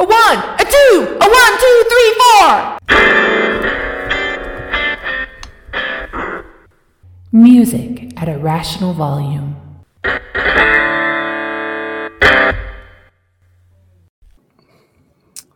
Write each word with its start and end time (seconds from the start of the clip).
A 0.00 0.04
one, 0.04 0.38
a 0.38 0.64
two, 0.64 1.18
a 1.20 1.28
one, 1.28 1.58
two, 1.58 1.84
three, 1.90 2.14
four. 2.20 2.78
Music 7.32 8.12
at 8.16 8.28
a 8.28 8.38
rational 8.38 8.92
volume. 8.94 9.56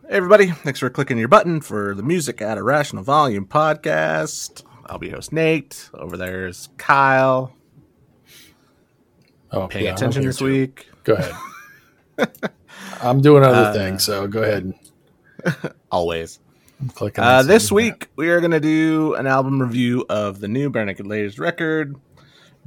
Hey 0.01 0.17
everybody, 0.19 0.47
thanks 0.51 0.79
for 0.79 0.89
clicking 0.89 1.17
your 1.17 1.27
button 1.27 1.61
for 1.61 1.95
the 1.95 2.03
Music 2.03 2.41
at 2.41 2.57
a 2.57 2.63
Rational 2.63 3.03
Volume 3.03 3.45
podcast. 3.45 4.63
I'll 4.85 4.99
be 4.99 5.07
your 5.07 5.15
host 5.15 5.31
Nate. 5.33 5.89
Over 5.93 6.17
there's 6.17 6.69
Kyle. 6.77 7.55
Oh, 9.51 9.67
Paying 9.67 9.85
yeah, 9.85 9.93
attention 9.93 10.23
this 10.25 10.37
too. 10.37 10.45
week. 10.45 10.89
Go 11.03 11.13
ahead. 11.15 11.33
I'm 13.01 13.21
doing 13.21 13.43
other 13.43 13.69
Uh, 13.69 13.73
things, 13.73 14.03
so 14.03 14.27
go 14.27 14.43
ahead. 14.43 14.73
Always. 15.91 16.39
I'm 16.81 16.89
clicking. 16.89 17.23
Uh, 17.23 17.39
on 17.39 17.47
this 17.47 17.67
something. 17.67 17.85
week 17.85 18.07
we 18.15 18.29
are 18.29 18.39
going 18.39 18.51
to 18.51 18.59
do 18.59 19.13
an 19.15 19.27
album 19.27 19.61
review 19.61 20.05
of 20.09 20.39
the 20.39 20.47
new 20.47 20.69
Barenaked 20.69 21.05
Ladies 21.05 21.39
record, 21.39 21.95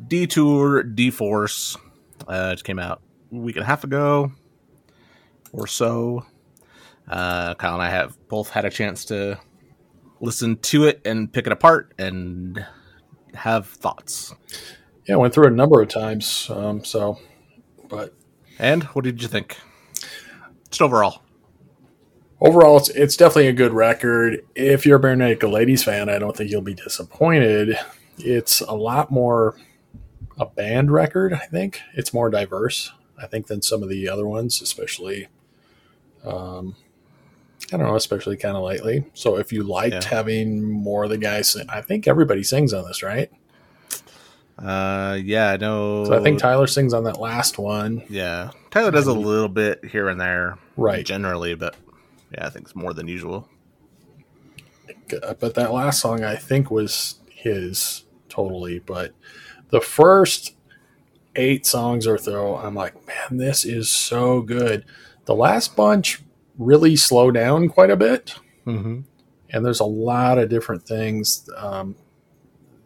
Detour 0.08 0.82
de 0.82 1.10
Force. 1.10 1.76
Uh, 2.26 2.54
it 2.56 2.64
came 2.64 2.78
out 2.78 3.00
a 3.32 3.36
week 3.36 3.56
and 3.56 3.62
a 3.62 3.66
half 3.66 3.84
ago 3.84 4.32
or 5.52 5.66
so. 5.66 6.24
Uh, 7.08 7.54
Kyle 7.54 7.74
and 7.74 7.82
I 7.82 7.90
have 7.90 8.16
both 8.28 8.50
had 8.50 8.64
a 8.64 8.70
chance 8.70 9.04
to 9.06 9.38
listen 10.20 10.56
to 10.56 10.84
it 10.84 11.00
and 11.04 11.30
pick 11.32 11.46
it 11.46 11.52
apart 11.52 11.92
and 11.98 12.64
have 13.34 13.68
thoughts. 13.68 14.34
yeah, 15.06 15.14
I 15.14 15.18
went 15.18 15.34
through 15.34 15.44
it 15.46 15.52
a 15.52 15.56
number 15.56 15.80
of 15.80 15.88
times. 15.88 16.50
Um, 16.50 16.84
so, 16.84 17.18
but 17.88 18.14
And 18.58 18.84
what 18.84 19.04
did 19.04 19.20
you 19.22 19.28
think? 19.28 19.56
Just 20.70 20.82
overall. 20.82 21.22
overall, 22.40 22.76
it's 22.78 22.88
it's 22.90 23.16
definitely 23.16 23.48
a 23.48 23.52
good 23.52 23.72
record. 23.72 24.40
If 24.54 24.84
you're 24.86 25.04
a 25.04 25.16
Naked 25.16 25.48
Ladies 25.50 25.82
fan, 25.84 26.08
I 26.08 26.18
don't 26.18 26.36
think 26.36 26.50
you'll 26.50 26.60
be 26.62 26.74
disappointed. 26.74 27.78
It's 28.18 28.60
a 28.62 28.72
lot 28.74 29.10
more 29.10 29.56
a 30.38 30.46
band 30.46 30.90
record. 30.90 31.32
I 31.32 31.46
think 31.46 31.80
it's 31.94 32.12
more 32.12 32.28
diverse. 32.30 32.92
I 33.20 33.26
think 33.26 33.46
than 33.46 33.62
some 33.62 33.82
of 33.82 33.88
the 33.88 34.08
other 34.08 34.26
ones, 34.26 34.60
especially. 34.60 35.28
Um, 36.24 36.74
I 37.72 37.76
don't 37.78 37.86
know, 37.86 37.96
especially 37.96 38.36
kind 38.36 38.56
of 38.56 38.62
lately. 38.62 39.04
So 39.14 39.38
if 39.38 39.52
you 39.52 39.62
liked 39.62 39.94
Yeah. 40.04 40.08
having 40.08 40.62
more 40.62 41.04
of 41.04 41.10
the 41.10 41.18
guys, 41.18 41.48
sing, 41.50 41.66
I 41.68 41.80
think 41.80 42.06
everybody 42.06 42.42
sings 42.42 42.72
on 42.74 42.84
this, 42.86 43.02
right? 43.02 43.30
Uh, 44.58 45.18
yeah, 45.22 45.50
I 45.50 45.56
know. 45.58 46.04
So 46.06 46.18
I 46.18 46.22
think 46.22 46.38
Tyler 46.38 46.66
sings 46.66 46.94
on 46.94 47.04
that 47.04 47.20
last 47.20 47.58
one, 47.58 48.02
Yeah, 48.08 48.50
Tyler 48.70 48.90
does 48.90 49.06
a 49.06 49.12
little 49.12 49.48
bit 49.50 49.84
here 49.84 50.08
and 50.08 50.18
there, 50.20 50.56
right? 50.76 51.04
generally, 51.04 51.54
but 51.54 51.76
yeah, 52.32 52.46
I 52.46 52.50
think 52.50 52.64
it's 52.66 52.74
more 52.74 52.94
than 52.94 53.06
usual. 53.06 53.48
But 55.08 55.54
that 55.54 55.72
last 55.72 56.00
song 56.00 56.24
I 56.24 56.36
think 56.36 56.70
was 56.70 57.16
his 57.30 58.04
totally. 58.28 58.78
But 58.80 59.12
the 59.70 59.80
first 59.80 60.54
eight 61.36 61.66
songs 61.66 62.06
or 62.06 62.18
so, 62.18 62.56
I'm 62.56 62.74
like, 62.74 62.94
man, 63.06 63.36
this 63.38 63.64
is 63.64 63.88
so 63.90 64.40
good. 64.40 64.84
The 65.26 65.34
last 65.34 65.76
bunch 65.76 66.22
really 66.58 66.96
slow 66.96 67.30
down 67.30 67.68
quite 67.68 67.90
a 67.90 67.96
bit, 67.96 68.34
Mm-hmm. 68.66 69.00
and 69.50 69.64
there's 69.66 69.78
a 69.80 69.84
lot 69.84 70.38
of 70.38 70.48
different 70.48 70.82
things. 70.84 71.48
Um, 71.56 71.94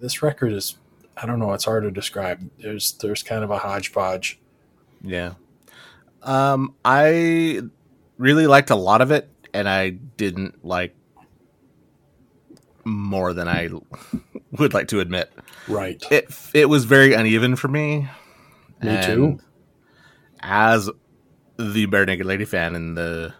this 0.00 0.22
record 0.22 0.52
is, 0.52 0.76
I 1.22 1.26
don't 1.26 1.38
know, 1.38 1.52
it's 1.52 1.64
hard 1.64 1.84
to 1.84 1.90
describe. 1.90 2.48
There's 2.58 2.92
there's 2.92 3.22
kind 3.22 3.44
of 3.44 3.50
a 3.50 3.58
hodgepodge. 3.58 4.38
Yeah. 5.02 5.34
Um, 6.22 6.74
I 6.84 7.62
really 8.18 8.46
liked 8.46 8.70
a 8.70 8.76
lot 8.76 9.00
of 9.00 9.10
it, 9.10 9.28
and 9.52 9.68
I 9.68 9.90
didn't 9.90 10.64
like 10.64 10.94
more 12.84 13.32
than 13.32 13.48
I 13.48 13.68
would 14.52 14.74
like 14.74 14.88
to 14.88 15.00
admit. 15.00 15.30
Right. 15.68 16.02
It 16.10 16.30
it 16.54 16.68
was 16.68 16.84
very 16.84 17.14
uneven 17.14 17.56
for 17.56 17.68
me. 17.68 18.08
Me 18.82 19.02
too. 19.02 19.38
As 20.40 20.88
the 21.58 21.86
Barenaked 21.86 22.24
Lady 22.24 22.46
fan 22.46 22.74
in 22.74 22.94
the 22.94 23.34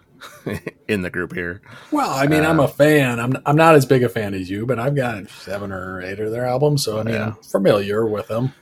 in 0.90 1.02
the 1.02 1.10
group 1.10 1.32
here, 1.34 1.62
Well, 1.92 2.10
I 2.10 2.26
mean, 2.26 2.44
I'm 2.44 2.60
a 2.60 2.68
fan. 2.68 3.18
I'm 3.20 3.36
I'm 3.46 3.56
not 3.56 3.74
as 3.74 3.86
big 3.86 4.02
a 4.02 4.08
fan 4.08 4.34
as 4.34 4.50
you, 4.50 4.66
but 4.66 4.78
I've 4.78 4.94
got 4.96 5.28
seven 5.30 5.72
or 5.72 6.02
eight 6.02 6.18
of 6.20 6.30
their 6.30 6.44
albums, 6.46 6.84
so 6.84 6.98
I 7.00 7.02
mean, 7.04 7.14
Yeah. 7.14 7.26
I'm 7.28 7.34
familiar 7.42 8.06
with 8.06 8.28
them. 8.28 8.52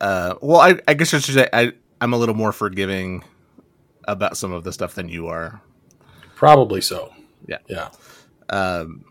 uh, 0.00 0.34
well, 0.42 0.60
I, 0.60 0.78
I 0.86 0.94
guess 0.94 1.12
I 1.14 1.18
should 1.18 1.34
say 1.34 1.48
I 1.52 1.72
I'm 2.00 2.12
a 2.12 2.16
little 2.16 2.34
more 2.34 2.52
forgiving 2.52 3.24
about 4.04 4.36
some 4.36 4.52
of 4.52 4.62
the 4.64 4.72
stuff 4.72 4.94
than 4.94 5.08
you 5.08 5.26
are. 5.28 5.60
Probably 6.34 6.80
so. 6.80 7.12
Yeah. 7.48 7.58
Yeah. 7.68 7.88
Um, 8.50 9.04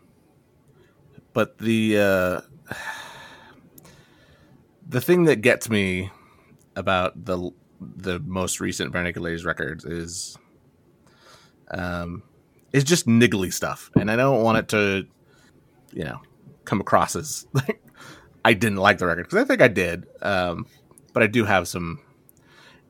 but 1.32 1.58
the 1.58 1.98
uh, 1.98 2.40
the 4.88 5.00
thing 5.00 5.24
that 5.24 5.42
gets 5.42 5.68
me 5.68 6.10
about 6.76 7.24
the 7.24 7.50
the 7.80 8.20
most 8.20 8.60
recent 8.60 8.94
Ladies 8.94 9.44
records 9.44 9.84
is 9.84 10.38
um 11.70 12.22
is 12.76 12.84
just 12.84 13.06
niggly 13.06 13.52
stuff, 13.52 13.90
and 13.98 14.10
I 14.10 14.16
don't 14.16 14.42
want 14.42 14.58
it 14.58 14.68
to 14.68 15.06
you 15.92 16.04
know 16.04 16.20
come 16.64 16.80
across 16.80 17.16
as 17.16 17.46
like 17.52 17.82
I 18.44 18.52
didn't 18.52 18.78
like 18.78 18.98
the 18.98 19.06
record 19.06 19.24
because 19.24 19.42
I 19.42 19.44
think 19.44 19.62
I 19.62 19.68
did, 19.68 20.06
um, 20.22 20.66
but 21.12 21.22
I 21.22 21.26
do 21.26 21.44
have 21.44 21.66
some 21.66 22.00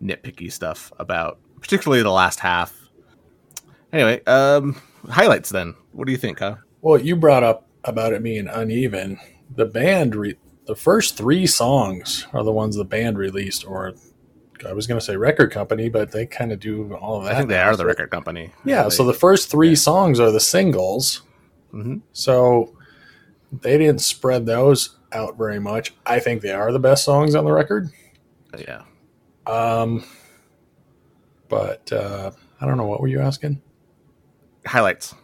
nitpicky 0.02 0.52
stuff 0.52 0.92
about 0.98 1.38
particularly 1.60 2.02
the 2.02 2.10
last 2.10 2.40
half. 2.40 2.74
Anyway, 3.92 4.22
um, 4.24 4.80
highlights 5.08 5.50
then. 5.50 5.74
What 5.92 6.06
do 6.06 6.12
you 6.12 6.18
think, 6.18 6.40
huh? 6.40 6.56
Well, 6.82 7.00
you 7.00 7.16
brought 7.16 7.42
up 7.42 7.68
about 7.84 8.12
it 8.12 8.22
being 8.22 8.48
uneven. 8.48 9.18
The 9.54 9.64
band, 9.64 10.14
re- 10.14 10.36
the 10.66 10.76
first 10.76 11.16
three 11.16 11.46
songs 11.46 12.26
are 12.32 12.42
the 12.42 12.52
ones 12.52 12.76
the 12.76 12.84
band 12.84 13.16
released, 13.16 13.66
or 13.66 13.94
I 14.66 14.72
was 14.72 14.86
going 14.86 14.98
to 14.98 15.04
say 15.04 15.16
record 15.16 15.50
company, 15.50 15.88
but 15.88 16.12
they 16.12 16.24
kind 16.26 16.52
of 16.52 16.60
do 16.60 16.94
all 16.94 17.18
of 17.18 17.24
that. 17.24 17.34
I 17.34 17.36
think 17.38 17.48
they 17.50 17.58
are 17.58 17.76
the 17.76 17.84
record 17.86 18.10
company. 18.10 18.52
Yeah. 18.64 18.88
So 18.88 19.04
the 19.04 19.12
first 19.12 19.50
three 19.50 19.74
songs 19.74 20.18
are 20.20 20.30
the 20.30 20.40
singles. 20.40 21.22
hmm 21.72 21.98
So 22.12 22.74
they 23.52 23.76
didn't 23.78 24.00
spread 24.00 24.46
those 24.46 24.96
out 25.12 25.36
very 25.36 25.58
much. 25.58 25.94
I 26.06 26.20
think 26.20 26.42
they 26.42 26.52
are 26.52 26.72
the 26.72 26.78
best 26.78 27.04
songs 27.04 27.34
on 27.34 27.44
the 27.44 27.52
record. 27.52 27.90
yeah. 28.58 28.82
Um, 29.46 30.04
but 31.48 31.92
uh, 31.92 32.30
I 32.60 32.66
don't 32.66 32.76
know. 32.76 32.86
What 32.86 33.00
were 33.00 33.08
you 33.08 33.20
asking? 33.20 33.60
Highlights. 34.66 35.14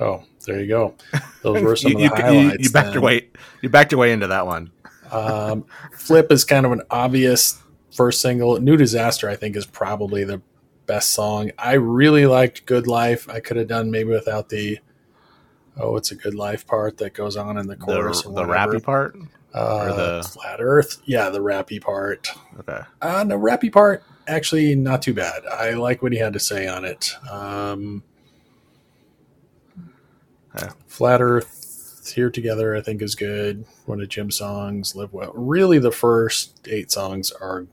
Oh, 0.00 0.24
there 0.46 0.60
you 0.60 0.68
go. 0.68 0.94
Those 1.42 1.62
were 1.62 1.76
some 1.76 1.92
you, 1.92 1.96
of 2.10 2.10
the 2.12 2.16
you- 2.16 2.22
highlights. 2.22 2.64
you 2.64 2.70
backed 2.70 2.86
then. 2.86 2.94
your 2.94 3.02
way. 3.02 3.28
You 3.62 3.68
backed 3.68 3.92
your 3.92 4.00
way 4.00 4.12
into 4.12 4.26
that 4.28 4.46
one. 4.46 4.70
Um, 5.10 5.66
Flip 5.92 6.32
is 6.32 6.44
kind 6.44 6.66
of 6.66 6.72
an 6.72 6.82
obvious 6.90 7.60
first 7.96 8.20
single. 8.20 8.60
New 8.60 8.76
Disaster, 8.76 9.28
I 9.28 9.36
think, 9.36 9.56
is 9.56 9.66
probably 9.66 10.24
the 10.24 10.40
best 10.86 11.10
song. 11.10 11.50
I 11.58 11.72
really 11.74 12.26
liked 12.26 12.66
Good 12.66 12.86
Life. 12.86 13.28
I 13.28 13.40
could 13.40 13.56
have 13.56 13.66
done 13.68 13.90
maybe 13.90 14.10
without 14.10 14.48
the 14.50 14.78
oh, 15.78 15.96
it's 15.96 16.10
a 16.10 16.14
good 16.14 16.34
life 16.34 16.66
part 16.66 16.96
that 16.98 17.12
goes 17.12 17.36
on 17.36 17.58
in 17.58 17.66
the 17.66 17.74
The, 17.76 17.80
chorus. 17.84 18.22
the 18.22 18.28
and 18.28 18.36
whatever. 18.48 18.78
rappy 18.78 18.82
part. 18.82 19.16
uh, 19.54 19.76
or 19.90 19.92
the- 19.92 20.28
flat 20.32 20.56
Earth. 20.60 21.02
Yeah, 21.04 21.28
the 21.30 21.40
rappy 21.40 21.80
part. 21.80 22.28
Okay. 22.60 22.80
Uh, 23.02 23.24
the 23.24 23.34
rappy 23.34 23.70
part 23.72 24.02
actually 24.28 24.74
not 24.74 25.02
too 25.02 25.12
bad. 25.14 25.44
I 25.46 25.70
like 25.72 26.02
what 26.02 26.12
he 26.12 26.18
had 26.18 26.32
to 26.32 26.40
say 26.40 26.66
on 26.66 26.84
it. 26.84 27.10
Um, 27.30 28.02
Yeah. 30.56 30.70
Flat 30.86 31.20
Earth 31.20 32.12
here 32.14 32.30
together, 32.30 32.74
I 32.74 32.80
think, 32.80 33.02
is 33.02 33.14
good. 33.14 33.64
One 33.84 34.00
of 34.00 34.08
Jim's 34.08 34.36
songs, 34.36 34.94
Live 34.96 35.12
Well. 35.12 35.32
Really, 35.34 35.78
the 35.78 35.92
first 35.92 36.66
eight 36.68 36.90
songs 36.90 37.30
are 37.32 37.66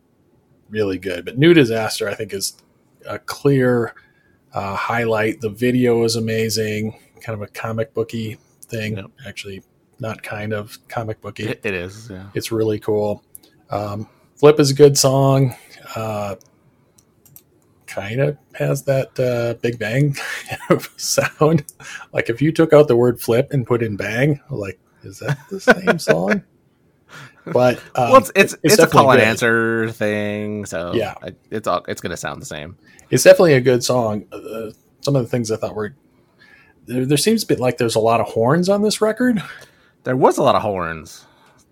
really 0.74 0.98
good, 0.98 1.24
but 1.24 1.38
New 1.38 1.54
Disaster, 1.54 2.10
I 2.10 2.16
think, 2.16 2.34
is 2.34 2.58
a 3.08 3.20
clear 3.20 3.94
uh, 4.54 4.76
highlight. 4.76 5.40
The 5.40 5.50
video 5.50 6.04
is 6.04 6.16
amazing, 6.16 7.00
kind 7.22 7.36
of 7.36 7.42
a 7.42 7.48
comic 7.48 7.94
booky 7.94 8.38
thing. 8.66 8.98
Yep. 8.98 9.12
Actually, 9.26 9.64
not 10.00 10.24
kind 10.24 10.54
of 10.54 10.78
comic 10.90 11.22
booky. 11.22 11.44
It, 11.50 11.62
it 11.64 11.74
is. 11.74 12.10
Yeah. 12.10 12.30
It's 12.34 12.52
really 12.52 12.80
cool. 12.80 13.24
Um, 13.70 14.10
Flip 14.36 14.60
is 14.60 14.72
a 14.72 14.74
good 14.74 14.98
song. 14.98 15.56
Uh, 15.96 16.36
kind 17.86 18.20
of 18.20 18.38
has 18.56 18.84
that 18.84 19.18
uh, 19.20 19.54
Big 19.62 19.78
Bang 19.78 20.16
sound. 20.98 21.64
Like 22.12 22.30
if 22.30 22.42
you 22.42 22.52
took 22.52 22.74
out 22.74 22.88
the 22.88 22.96
word 22.96 23.22
flip 23.22 23.54
and 23.54 23.66
put 23.66 23.84
in 23.84 23.96
bang, 23.96 24.42
like 24.50 24.80
is 25.04 25.20
that 25.20 25.38
the 25.50 25.60
same 25.60 26.00
song? 26.00 26.44
But 27.46 27.78
um, 27.96 28.10
well, 28.12 28.18
it's 28.18 28.32
it's, 28.36 28.56
it's, 28.64 28.74
a 28.76 28.78
definitely 28.78 28.98
call 29.02 29.12
and 29.12 29.20
good. 29.20 29.28
answer 29.28 29.92
thing, 29.92 30.66
so 30.66 30.94
Yeah. 30.94 31.16
I, 31.22 31.34
it's 31.52 31.68
all 31.68 31.84
it's 31.88 32.02
gonna 32.02 32.18
sound 32.18 32.42
the 32.42 32.46
same. 32.46 32.78
It's 33.10 33.24
definitely 33.24 33.54
a 33.54 33.62
good 33.62 33.84
song. 33.84 34.26
Uh, 34.32 34.72
some 35.02 35.16
of 35.16 35.24
the 35.24 35.30
things 35.30 35.52
I 35.52 35.58
thought 35.58 35.76
were 35.76 35.96
there, 36.86 37.06
there 37.06 37.18
seems 37.18 37.44
to 37.44 37.48
be 37.56 37.60
like 37.60 37.78
there's 37.78 37.96
a 37.96 38.00
lot 38.00 38.20
of 38.22 38.28
horns 38.28 38.70
on 38.70 38.82
this 38.82 39.02
record. 39.02 39.42
There 40.04 40.16
was 40.18 40.38
a 40.38 40.44
lot 40.44 40.56
of 40.56 40.62
horns. 40.62 41.26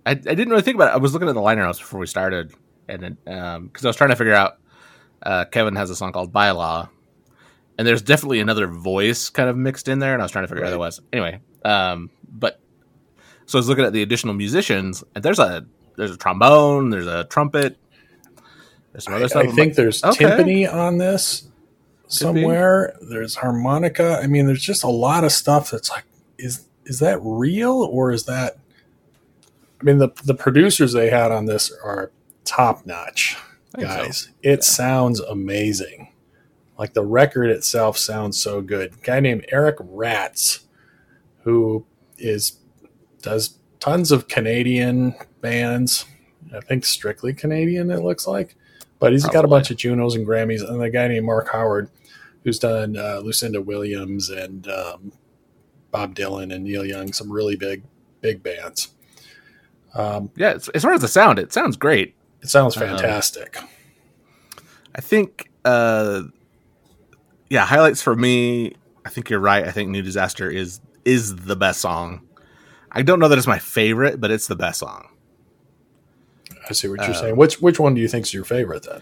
I, 0.05 0.11
I 0.11 0.13
didn't 0.13 0.49
really 0.49 0.61
think 0.61 0.75
about 0.75 0.89
it. 0.89 0.93
I 0.93 0.97
was 0.97 1.13
looking 1.13 1.27
at 1.27 1.35
the 1.35 1.41
liner 1.41 1.63
notes 1.63 1.79
before 1.79 1.99
we 1.99 2.07
started, 2.07 2.53
and 2.87 3.17
because 3.25 3.85
I 3.85 3.89
was 3.89 3.95
trying 3.97 4.11
to 4.11 4.15
figure 4.15 4.33
out, 4.33 4.57
uh, 5.21 5.45
Kevin 5.45 5.75
has 5.75 5.89
a 5.89 5.95
song 5.97 6.11
called 6.13 6.31
"Bylaw," 6.31 6.87
and 7.77 7.85
there's 7.85 8.01
definitely 8.01 8.39
another 8.39 8.67
voice 8.67 9.29
kind 9.29 9.49
of 9.49 9.57
mixed 9.57 9.89
in 9.89 9.99
there, 9.99 10.13
and 10.13 10.21
I 10.21 10.25
was 10.25 10.31
trying 10.31 10.45
to 10.45 10.47
figure 10.47 10.63
out 10.63 10.71
Right. 10.71 10.77
what 10.77 10.85
it 10.85 10.87
was. 10.87 11.01
Anyway, 11.11 11.39
um, 11.65 12.09
but 12.31 12.60
so 13.51 13.57
I 13.57 13.59
was 13.59 13.67
looking 13.67 13.83
at 13.83 13.91
the 13.91 14.01
additional 14.01 14.33
musicians, 14.33 15.03
and 15.13 15.21
there's 15.21 15.37
a 15.37 15.65
there's 15.97 16.11
a 16.11 16.17
trombone, 16.17 16.89
there's 16.89 17.05
a 17.05 17.25
trumpet, 17.25 17.77
there's 18.93 19.03
some 19.03 19.13
I, 19.13 19.17
other 19.17 19.27
stuff. 19.27 19.43
I 19.43 19.49
I'm 19.49 19.55
think 19.55 19.71
like, 19.71 19.75
there's 19.75 20.01
okay. 20.01 20.23
timpani 20.23 20.73
on 20.73 20.99
this 20.99 21.49
somewhere. 22.07 22.95
There's 23.01 23.35
harmonica. 23.35 24.21
I 24.23 24.27
mean, 24.27 24.45
there's 24.45 24.63
just 24.63 24.85
a 24.85 24.89
lot 24.89 25.25
of 25.25 25.33
stuff 25.33 25.69
that's 25.69 25.89
like, 25.89 26.05
is 26.37 26.65
is 26.85 26.99
that 26.99 27.19
real 27.21 27.73
or 27.73 28.13
is 28.13 28.23
that? 28.23 28.57
I 29.81 29.83
mean, 29.83 29.97
the 29.97 30.11
the 30.23 30.33
producers 30.33 30.93
they 30.93 31.09
had 31.09 31.33
on 31.33 31.45
this 31.45 31.73
are 31.83 32.13
top 32.45 32.85
notch 32.85 33.35
I 33.75 33.79
think 33.79 33.91
so. 33.91 33.97
guys. 33.97 34.29
It 34.41 34.63
sounds 34.63 35.19
amazing. 35.19 36.07
Like 36.77 36.93
the 36.93 37.03
record 37.03 37.49
itself 37.49 37.97
sounds 37.97 38.41
so 38.41 38.61
good. 38.61 39.01
guy 39.03 39.19
named 39.19 39.45
Eric 39.51 39.75
Ratz, 39.81 40.61
who 41.43 41.85
is 42.17 42.60
does 43.21 43.57
tons 43.79 44.11
of 44.11 44.27
Canadian 44.27 45.15
bands. 45.41 46.05
I 46.55 46.59
think 46.59 46.85
strictly 46.85 47.33
Canadian. 47.33 47.89
It 47.91 48.01
looks 48.03 48.27
like, 48.27 48.55
but 48.99 49.11
he's 49.11 49.25
got 49.25 49.45
a 49.45 49.47
bunch 49.47 49.71
of 49.71 49.77
Junos 49.77 50.15
and 50.15 50.27
Grammys. 50.27 50.67
And 50.67 50.81
the 50.81 50.89
guy 50.89 51.07
named 51.07 51.25
Mark 51.25 51.49
Howard, 51.51 51.89
who's 52.43 52.59
done 52.59 52.97
uh, 52.97 53.19
Lucinda 53.23 53.61
Williams 53.61 54.29
and 54.29 54.67
um, 54.67 55.11
Bob 55.91 56.15
Dylan 56.15 56.53
and 56.53 56.63
Neil 56.63 56.85
Young, 56.85 57.13
some 57.13 57.31
really 57.31 57.55
big 57.55 57.83
big 58.21 58.43
bands. 58.43 58.89
Um, 59.93 60.29
yeah, 60.35 60.51
as, 60.53 60.69
as 60.69 60.83
far 60.83 60.93
as 60.93 61.01
the 61.01 61.07
sound, 61.07 61.37
it 61.39 61.51
sounds 61.51 61.75
great. 61.77 62.15
it 62.41 62.49
sounds 62.49 62.77
Uh-huh. 62.77 62.85
fantastic. 62.97 63.57
I 64.95 65.01
think, 65.01 65.49
uh, 65.65 66.23
yeah, 67.49 67.65
highlights 67.65 68.01
for 68.01 68.15
me. 68.15 68.75
I 69.05 69.09
think 69.09 69.29
you're 69.29 69.39
right. 69.39 69.65
I 69.65 69.71
think 69.71 69.89
"New 69.89 70.01
Disaster" 70.01 70.49
is 70.49 70.79
is 71.05 71.35
the 71.35 71.55
best 71.55 71.81
song. 71.81 72.21
I 72.91 73.01
don't 73.01 73.19
know 73.19 73.27
that 73.27 73.37
it's 73.37 73.47
my 73.47 73.59
favorite, 73.59 74.19
but 74.19 74.31
it's 74.31 74.47
the 74.47 74.55
best 74.55 74.79
song. 74.79 75.07
I 76.69 76.73
see 76.73 76.87
what 76.87 76.99
you're 77.01 77.11
uh, 77.11 77.13
saying. 77.13 77.35
Which 77.37 77.61
which 77.61 77.79
one 77.79 77.93
do 77.93 78.01
you 78.01 78.07
think's 78.07 78.33
your 78.33 78.43
favorite 78.43 78.83
then? 78.83 79.01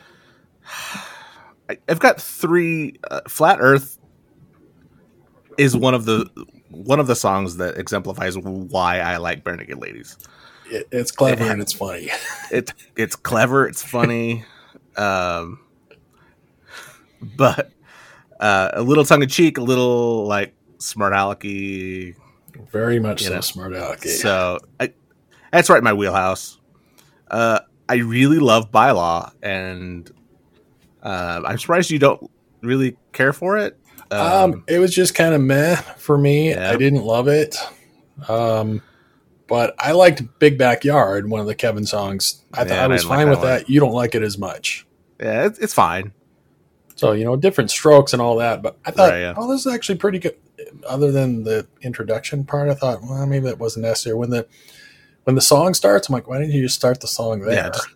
I, 1.69 1.77
I've 1.88 2.00
got 2.00 2.21
three. 2.21 3.00
Uh, 3.09 3.21
"Flat 3.27 3.57
Earth" 3.59 3.97
is 5.57 5.75
one 5.75 5.94
of 5.94 6.06
the 6.06 6.30
one 6.69 7.00
of 7.00 7.07
the 7.07 7.15
songs 7.15 7.57
that 7.57 7.77
exemplifies 7.77 8.38
why 8.38 9.00
I 9.00 9.18
like 9.18 9.44
Barenaked 9.44 9.80
Ladies. 9.80 10.18
It, 10.68 10.88
it's 10.91 11.12
clever 11.12 11.44
and 11.44 11.62
it's 11.62 11.74
funny. 11.74 12.09
It's 12.51 12.74
it's 12.95 13.15
clever. 13.15 13.68
It's 13.68 13.83
funny, 13.83 14.45
um, 14.97 15.59
but 17.21 17.71
uh, 18.39 18.71
a 18.74 18.81
little 18.81 19.06
tongue 19.06 19.21
in 19.21 19.30
cheek, 19.30 19.59
a 19.59 19.62
little 19.62 20.25
like 20.25 20.56
smart 20.80 21.13
alecky. 21.13 22.15
Very 22.72 23.00
much 23.00 23.22
You 23.22 23.28
so 23.30 23.36
know, 23.36 23.42
smart 23.42 23.74
aleck. 23.74 24.04
So 24.04 24.60
I, 24.80 24.94
that's 25.52 25.70
right 25.70 25.78
in 25.78 25.84
my 25.84 25.94
wheelhouse. 25.94 26.60
Uh, 27.30 27.60
I 27.88 27.96
really 27.96 28.40
love 28.40 28.72
bylaw, 28.72 29.32
and 29.42 30.10
uh, 31.02 31.42
I'm 31.46 31.58
surprised 31.58 31.90
you 31.92 32.00
don't 32.00 32.30
really 32.62 32.98
care 33.14 33.34
for 33.34 33.58
it. 33.58 33.78
Um, 34.12 34.64
it 34.68 34.80
was 34.80 34.94
just 34.94 35.14
kind 35.16 35.34
of 35.34 35.42
meh 35.42 35.76
for 35.76 36.18
me. 36.18 36.50
Yeah. 36.52 36.72
I 36.72 36.78
didn't 36.78 37.04
love 37.04 37.28
it. 37.28 37.56
Um, 38.28 38.82
but 39.48 39.74
I 39.80 39.92
liked 39.94 40.22
Big 40.40 40.58
Backyard, 40.58 41.30
one 41.30 41.42
of 41.42 41.48
the 41.48 41.56
Kevin 41.56 41.86
songs. 41.86 42.44
I 42.54 42.64
thought 42.66 42.70
Yeah, 42.76 42.84
I 42.84 42.88
was 42.88 43.06
like 43.06 43.18
fine 43.18 43.26
that 43.28 43.32
with 43.32 43.40
one. 43.40 43.48
that. 43.48 43.70
You 43.70 43.80
don't 43.80 43.94
like 43.94 44.16
it 44.16 44.22
as 44.24 44.38
much. 44.38 44.86
yeah, 45.20 45.46
it's, 45.46 45.60
it's 45.60 45.74
fine. 45.74 46.12
So, 46.96 47.14
you 47.14 47.24
know, 47.24 47.36
different 47.36 47.72
strokes 47.72 48.14
and 48.14 48.22
all 48.22 48.38
that. 48.38 48.62
But 48.62 48.78
I 48.86 48.92
thought, 48.92 49.12
Right, 49.12 49.20
yeah. 49.22 49.34
oh, 49.38 49.50
this 49.52 49.66
is 49.66 49.74
actually 49.74 49.98
pretty 50.00 50.20
good. 50.20 50.36
Other 50.88 51.12
than 51.12 51.44
the 51.44 51.68
introduction 51.82 52.44
part, 52.44 52.70
I 52.70 52.74
thought, 52.76 53.02
well, 53.02 53.26
maybe 53.26 53.46
that 53.46 53.60
wasn't 53.60 53.86
necessary. 53.86 54.16
When 54.16 54.30
the 54.30 54.48
when 55.26 55.36
the 55.36 55.42
song 55.42 55.74
starts, 55.74 56.10
I'm 56.10 56.14
like, 56.14 56.28
why 56.28 56.40
didn't 56.40 56.54
you 56.54 56.64
just 56.64 56.76
start 56.76 57.02
the 57.02 57.08
song 57.08 57.42
there? 57.42 57.54
Yeah, 57.54 57.70
just- 57.70 57.88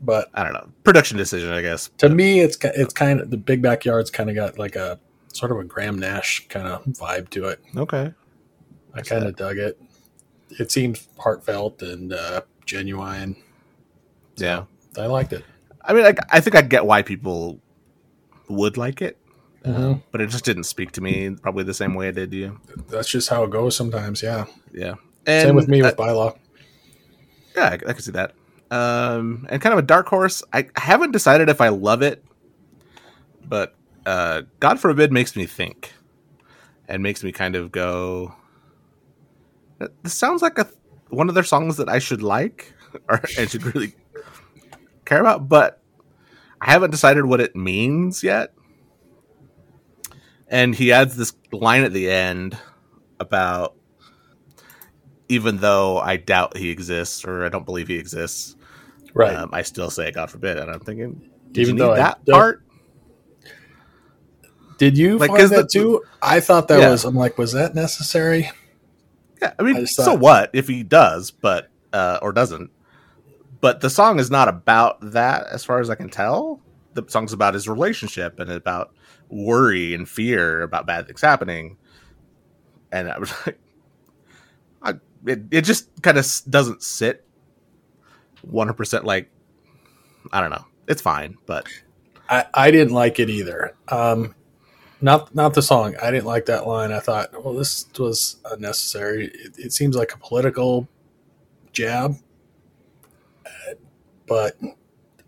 but 0.00 0.28
I 0.34 0.44
don't 0.44 0.52
know 0.52 0.68
production 0.84 1.16
decision, 1.16 1.50
I 1.50 1.60
guess. 1.62 1.90
to 1.98 2.08
me, 2.08 2.40
it's 2.40 2.56
it's 2.62 2.92
kind 2.94 3.20
of 3.20 3.30
the 3.30 3.36
Big 3.36 3.62
Backyard's 3.62 4.10
kind 4.10 4.30
of 4.30 4.36
got 4.36 4.58
like 4.58 4.76
a 4.76 4.98
sort 5.32 5.50
of 5.52 5.58
a 5.58 5.64
Graham 5.64 5.98
Nash 5.98 6.46
kind 6.48 6.66
of 6.68 6.84
vibe 6.84 7.28
to 7.30 7.46
it. 7.46 7.60
Okay, 7.76 8.12
I 8.94 9.02
kind 9.02 9.24
of 9.24 9.36
dug 9.36 9.58
it. 9.58 9.80
It 10.58 10.70
seemed 10.72 11.00
heartfelt 11.18 11.82
and 11.82 12.12
uh, 12.12 12.40
genuine. 12.64 13.36
yeah. 14.36 14.64
I 14.96 15.06
liked 15.06 15.32
it. 15.32 15.44
I 15.84 15.92
mean, 15.92 16.02
like, 16.02 16.18
I 16.30 16.40
think 16.40 16.56
I 16.56 16.62
get 16.62 16.84
why 16.86 17.02
people 17.02 17.60
would 18.48 18.76
like 18.76 19.00
it, 19.02 19.16
Mhm. 19.64 20.02
but 20.12 20.20
it 20.20 20.28
just 20.30 20.44
didn't 20.44 20.64
speak 20.64 20.92
to 20.92 21.00
me 21.00 21.30
probably 21.42 21.64
the 21.64 21.74
same 21.74 21.94
way 21.94 22.08
it 22.08 22.14
did 22.14 22.30
to 22.30 22.36
you. 22.36 22.60
That's 22.88 23.08
just 23.08 23.28
how 23.28 23.42
it 23.44 23.50
goes 23.50 23.76
sometimes. 23.76 24.22
Yeah. 24.22 24.44
Yeah, 24.72 24.94
and 25.26 25.48
Same 25.48 25.56
with 25.56 25.68
me 25.68 25.82
uh, 25.82 25.86
with 25.86 25.96
bylaw. 25.96 26.36
Yeah, 27.56 27.70
I, 27.70 27.72
I 27.74 27.78
can 27.78 28.00
see 28.00 28.12
that. 28.12 28.34
Um, 28.70 29.46
and 29.50 29.60
kind 29.60 29.72
of 29.72 29.78
a 29.78 29.82
dark 29.82 30.06
horse. 30.08 30.42
I, 30.52 30.68
I 30.76 30.80
haven't 30.80 31.10
decided 31.12 31.48
if 31.48 31.60
I 31.60 31.68
love 31.68 32.02
it, 32.02 32.24
but 33.44 33.74
uh, 34.06 34.42
God 34.60 34.78
forbid 34.78 35.12
makes 35.12 35.34
me 35.34 35.46
think, 35.46 35.92
and 36.86 37.02
makes 37.02 37.24
me 37.24 37.32
kind 37.32 37.56
of 37.56 37.72
go. 37.72 38.34
This 40.02 40.14
sounds 40.14 40.42
like 40.42 40.58
a 40.58 40.68
one 41.08 41.28
of 41.28 41.34
their 41.34 41.44
songs 41.44 41.78
that 41.78 41.88
I 41.88 41.98
should 41.98 42.22
like 42.22 42.74
or 43.08 43.20
I 43.38 43.46
should 43.46 43.64
really 43.74 43.94
care 45.04 45.20
about, 45.20 45.48
but 45.48 45.82
I 46.60 46.70
haven't 46.72 46.90
decided 46.90 47.24
what 47.24 47.40
it 47.40 47.56
means 47.56 48.22
yet. 48.22 48.52
And 50.50 50.74
he 50.74 50.92
adds 50.92 51.16
this 51.16 51.32
line 51.52 51.82
at 51.84 51.92
the 51.92 52.10
end 52.10 52.56
about 53.20 53.74
even 55.28 55.58
though 55.58 55.98
I 55.98 56.16
doubt 56.16 56.56
he 56.56 56.70
exists 56.70 57.24
or 57.24 57.44
I 57.44 57.48
don't 57.50 57.66
believe 57.66 57.88
he 57.88 57.96
exists, 57.96 58.56
Right. 59.12 59.34
um, 59.36 59.50
I 59.52 59.60
still 59.62 59.90
say 59.90 60.10
God 60.10 60.30
forbid. 60.30 60.56
And 60.56 60.70
I'm 60.70 60.80
thinking, 60.80 61.30
Even 61.54 61.76
you 61.76 61.82
though 61.82 61.94
that 61.94 62.24
part? 62.26 62.62
Did 64.78 64.96
you 64.96 65.18
like, 65.18 65.30
find 65.30 65.42
that 65.50 65.62
the- 65.72 65.80
too? 65.80 66.02
I 66.22 66.40
thought 66.40 66.68
that 66.68 66.78
Yeah. 66.80 66.90
was. 66.90 67.04
I'm 67.04 67.16
like, 67.16 67.36
was 67.36 67.52
that 67.52 67.74
necessary? 67.74 68.50
Yeah, 69.42 69.52
I 69.58 69.62
mean, 69.62 69.76
I 69.76 69.84
so 69.84 70.04
thought- 70.04 70.20
what 70.20 70.50
if 70.52 70.68
he 70.68 70.82
does, 70.82 71.30
but 71.30 71.68
uh, 71.92 72.18
or 72.22 72.32
doesn't? 72.32 72.70
But 73.60 73.80
the 73.80 73.90
song 73.90 74.18
is 74.20 74.30
not 74.30 74.46
about 74.48 74.98
that, 75.12 75.46
as 75.48 75.64
far 75.64 75.80
as 75.80 75.90
I 75.90 75.94
can 75.96 76.08
tell. 76.08 76.60
The 77.06 77.10
song's 77.10 77.32
about 77.32 77.54
his 77.54 77.68
relationship 77.68 78.38
and 78.40 78.50
about 78.50 78.92
worry 79.28 79.94
and 79.94 80.08
fear 80.08 80.62
about 80.62 80.86
bad 80.86 81.06
things 81.06 81.20
happening. 81.20 81.76
And 82.92 83.10
I 83.10 83.18
was 83.18 83.32
like, 83.46 83.58
I, 84.82 84.94
it 85.26 85.42
it 85.50 85.62
just 85.62 85.88
kind 86.02 86.18
of 86.18 86.26
doesn't 86.48 86.82
sit 86.82 87.24
one 88.42 88.66
hundred 88.66 88.76
percent. 88.76 89.04
Like, 89.04 89.30
I 90.32 90.40
don't 90.40 90.50
know, 90.50 90.64
it's 90.86 91.02
fine, 91.02 91.36
but 91.46 91.66
I, 92.28 92.44
I 92.54 92.70
didn't 92.70 92.94
like 92.94 93.18
it 93.18 93.30
either. 93.30 93.74
Um, 93.88 94.34
not 95.00 95.34
not 95.34 95.54
the 95.54 95.62
song. 95.62 95.94
I 96.02 96.10
didn't 96.10 96.26
like 96.26 96.46
that 96.46 96.66
line. 96.66 96.92
I 96.92 97.00
thought, 97.00 97.44
well, 97.44 97.54
this 97.54 97.86
was 97.98 98.36
unnecessary. 98.50 99.26
It, 99.26 99.58
it 99.58 99.72
seems 99.72 99.96
like 99.96 100.12
a 100.14 100.18
political 100.18 100.88
jab, 101.72 102.16
but 104.26 104.56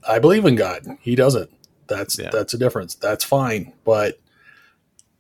I 0.09 0.19
believe 0.19 0.45
in 0.45 0.57
God. 0.57 0.85
He 1.01 1.15
doesn't. 1.15 1.51
That's 1.91 2.19
Yeah. 2.19 2.31
that's 2.33 2.55
a 2.55 2.59
difference. 2.59 2.95
That's 2.95 3.25
fine. 3.25 3.75
But 3.85 4.19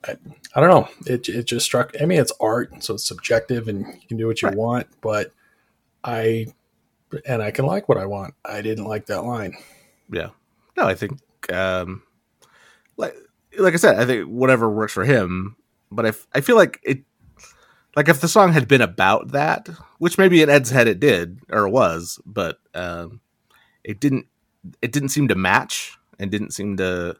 I, 0.08 0.16
I 0.54 0.60
don't 0.60 0.70
know. 0.70 0.88
It 1.06 1.28
it 1.28 1.42
just 1.42 1.66
struck. 1.66 1.92
I 2.00 2.06
mean, 2.06 2.18
it's 2.20 2.32
art, 2.40 2.82
so 2.82 2.94
it's 2.94 3.04
subjective, 3.06 3.68
and 3.68 3.80
you 3.86 4.08
can 4.08 4.16
do 4.16 4.26
what 4.26 4.40
you 4.40 4.48
Right. 4.48 4.56
want. 4.56 4.86
But 5.02 5.32
I 6.02 6.46
and 7.26 7.42
I 7.42 7.50
can 7.50 7.66
like 7.66 7.88
what 7.88 7.98
I 7.98 8.06
want. 8.06 8.32
I 8.44 8.62
didn't 8.62 8.86
like 8.86 9.06
that 9.06 9.22
line. 9.24 9.54
yeah 10.12 10.30
no 10.76 10.84
i 10.86 10.94
think 10.94 11.18
um 11.52 12.02
like 12.96 13.14
like 13.58 13.74
i 13.74 13.76
said 13.76 13.96
i 13.98 14.04
think 14.06 14.26
whatever 14.28 14.68
works 14.70 14.92
for 14.92 15.04
him 15.04 15.56
but 15.92 16.04
if 16.06 16.26
i 16.34 16.40
feel 16.40 16.56
like 16.56 16.80
it 16.84 17.00
like 17.96 18.08
if 18.08 18.20
the 18.20 18.26
song 18.28 18.52
had 18.52 18.66
been 18.68 18.80
about 18.80 19.32
that 19.32 19.68
which 19.98 20.16
maybe 20.18 20.42
in 20.42 20.48
ed's 20.48 20.70
head 20.70 20.86
it 20.88 20.98
did 21.00 21.38
or 21.50 21.66
it 21.66 21.70
was 21.70 22.20
but 22.26 22.58
um 22.74 23.20
it 23.84 24.00
didn't 24.00 24.26
it 24.82 24.90
didn't 24.92 25.10
seem 25.10 25.28
to 25.28 25.34
match 25.34 25.96
and 26.20 26.30
didn't 26.30 26.52
seem 26.52 26.76
to 26.76 27.16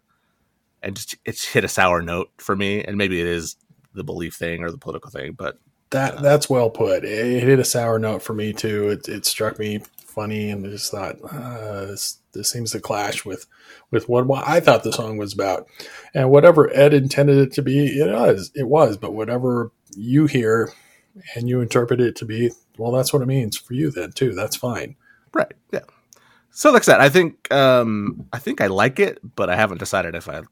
and 0.83 0.95
just 0.95 1.17
it's 1.25 1.45
hit 1.45 1.65
a 1.65 1.69
sour 1.69 2.01
note 2.03 2.31
for 2.39 2.55
me 2.55 2.85
and 2.85 2.97
maybe 2.97 3.21
it 3.21 3.27
is 3.27 3.57
the 3.95 4.05
belief 4.05 4.35
thing 4.37 4.63
or 4.63 4.71
the 4.71 4.79
political 4.79 5.11
thing 5.11 5.33
but 5.33 5.59
That 5.91 6.23
that's 6.23 6.49
well 6.49 6.71
put. 6.71 7.05
It 7.05 7.43
hit 7.43 7.59
a 7.59 7.65
sour 7.65 7.99
note 7.99 8.23
for 8.23 8.33
me 8.33 8.53
too. 8.53 8.91
It, 8.91 9.09
it 9.09 9.27
struck 9.27 9.59
me 9.59 9.81
funny, 9.99 10.51
and 10.51 10.65
I 10.65 10.71
just 10.71 10.91
thought 10.91 11.17
uh, 11.33 11.87
this 11.87 12.19
this 12.33 12.49
seems 12.51 12.71
to 12.73 12.81
clash 12.81 13.25
with 13.25 13.47
with 13.91 14.09
what, 14.09 14.27
what 14.27 14.47
I 14.47 14.61
thought 14.61 14.85
the 14.85 14.93
song 14.93 15.17
was 15.17 15.33
about, 15.33 15.67
and 16.15 16.31
whatever 16.31 16.71
Ed 16.73 16.95
intended 16.95 17.39
it 17.39 17.53
to 17.55 17.63
be, 17.63 17.87
it 17.89 18.13
was 18.13 18.53
it 18.55 18.69
was. 18.69 18.97
But 18.97 19.15
whatever 19.15 19.73
you 19.97 20.27
hear 20.27 20.73
and 21.35 21.49
you 21.49 21.61
interpret 21.61 22.01
it 22.01 22.15
to 22.17 22.25
be, 22.25 22.53
well, 22.79 22.93
that's 22.93 23.13
what 23.13 23.23
it 23.23 23.27
means 23.27 23.57
for 23.57 23.75
you 23.75 23.91
then 23.91 24.13
too. 24.13 24.33
That's 24.33 24.55
fine. 24.57 24.95
right 25.35 25.55
yeah 25.73 25.81
so 26.51 26.71
like 26.71 26.83
i 26.83 26.85
said 26.85 27.01
i 27.01 27.09
think 27.09 27.53
um 27.53 28.27
i 28.33 28.39
think 28.39 28.61
i 28.61 28.67
like 28.67 28.99
it 28.99 29.19
but 29.37 29.49
i 29.49 29.57
haven't 29.57 29.79
decided 29.79 30.15
if 30.15 30.29
i 30.29 30.43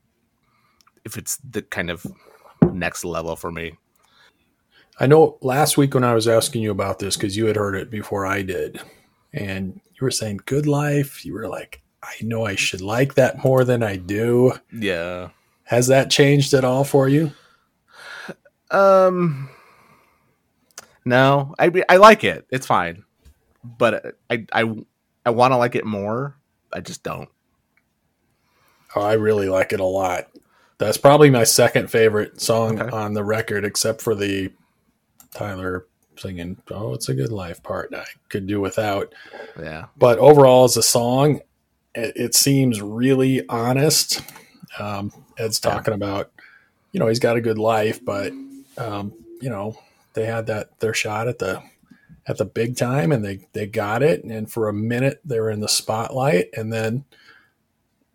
if 1.04 1.16
it's 1.16 1.36
the 1.38 1.62
kind 1.62 1.90
of 1.90 2.06
next 2.72 3.04
level 3.04 3.34
for 3.36 3.50
me. 3.50 3.72
I 5.00 5.06
know 5.06 5.38
last 5.40 5.76
week 5.78 5.94
when 5.94 6.04
I 6.04 6.14
was 6.14 6.28
asking 6.28 6.62
you 6.62 6.70
about 6.70 6.98
this 6.98 7.16
because 7.16 7.36
you 7.36 7.46
had 7.46 7.56
heard 7.56 7.76
it 7.76 7.90
before 7.90 8.26
I 8.26 8.42
did, 8.42 8.80
and 9.32 9.80
you 9.94 10.00
were 10.00 10.10
saying 10.10 10.40
"Good 10.44 10.66
Life." 10.66 11.24
You 11.24 11.34
were 11.34 11.48
like, 11.48 11.82
"I 12.02 12.14
know 12.22 12.44
I 12.44 12.56
should 12.56 12.80
like 12.80 13.14
that 13.14 13.42
more 13.44 13.64
than 13.64 13.82
I 13.82 13.96
do." 13.96 14.52
Yeah. 14.72 15.28
Has 15.64 15.86
that 15.88 16.10
changed 16.10 16.52
at 16.54 16.64
all 16.64 16.84
for 16.84 17.08
you? 17.08 17.32
Um. 18.70 19.48
No, 21.04 21.54
I 21.58 21.70
I 21.88 21.96
like 21.96 22.24
it. 22.24 22.46
It's 22.50 22.66
fine, 22.66 23.04
but 23.64 24.16
I 24.28 24.46
I 24.52 24.74
I 25.28 25.30
want 25.30 25.52
to 25.52 25.56
like 25.58 25.75
it 25.75 25.85
more. 25.85 26.35
I 26.73 26.80
just 26.80 27.02
don't. 27.02 27.28
Oh, 28.97 29.02
I 29.02 29.12
really 29.12 29.50
like 29.50 29.75
it 29.75 29.80
a 29.80 29.85
lot. 29.85 30.28
That's 30.78 30.97
probably 30.97 31.28
my 31.28 31.44
second 31.44 31.90
favorite 31.90 32.40
song 32.40 32.80
Okay. 32.80 32.97
on 32.97 33.12
the 33.12 33.23
record, 33.23 33.64
except 33.66 34.00
for 34.00 34.14
the 34.14 34.50
Tyler 35.35 35.87
singing 36.16 36.56
"Oh, 36.70 36.94
it's 36.94 37.11
a 37.11 37.14
good 37.14 37.30
life" 37.30 37.62
part. 37.62 37.92
I 37.94 38.06
could 38.30 38.47
do 38.47 38.58
without. 38.61 39.12
Yeah. 39.61 39.87
but 39.99 40.18
overall 40.18 40.64
as 40.64 40.76
a 40.78 40.82
song 40.82 41.40
it, 41.94 42.12
it 42.16 42.35
seems 42.35 42.80
really 42.80 43.47
honest 43.49 44.20
um, 44.78 45.12
ed's 45.37 45.61
talking 45.61 45.94
about 45.94 46.30
you 46.92 47.00
know 47.00 47.06
he's 47.08 47.18
got 47.20 47.37
a 47.37 47.40
good 47.40 47.58
life 47.58 48.04
but 48.04 48.32
um, 48.78 49.12
you 49.40 49.50
know 49.50 49.76
they 50.14 50.25
had 50.26 50.47
that 50.47 50.78
their 50.80 50.94
shot 50.94 51.28
at 51.28 51.38
the 51.38 51.62
at 52.28 52.37
the 52.38 52.44
big 52.44 52.76
time 52.76 53.11
and 53.11 53.25
they 53.25 53.49
they 53.54 53.66
got 53.66 54.02
it 54.02 54.23
and 54.23 54.50
for 54.50 54.68
a 54.68 54.73
minute 54.73 55.20
they 55.25 55.40
were 55.40 55.50
in 55.50 55.61
the 55.61 55.68
spotlight 55.68 56.49
and 56.56 56.73
then 56.73 57.04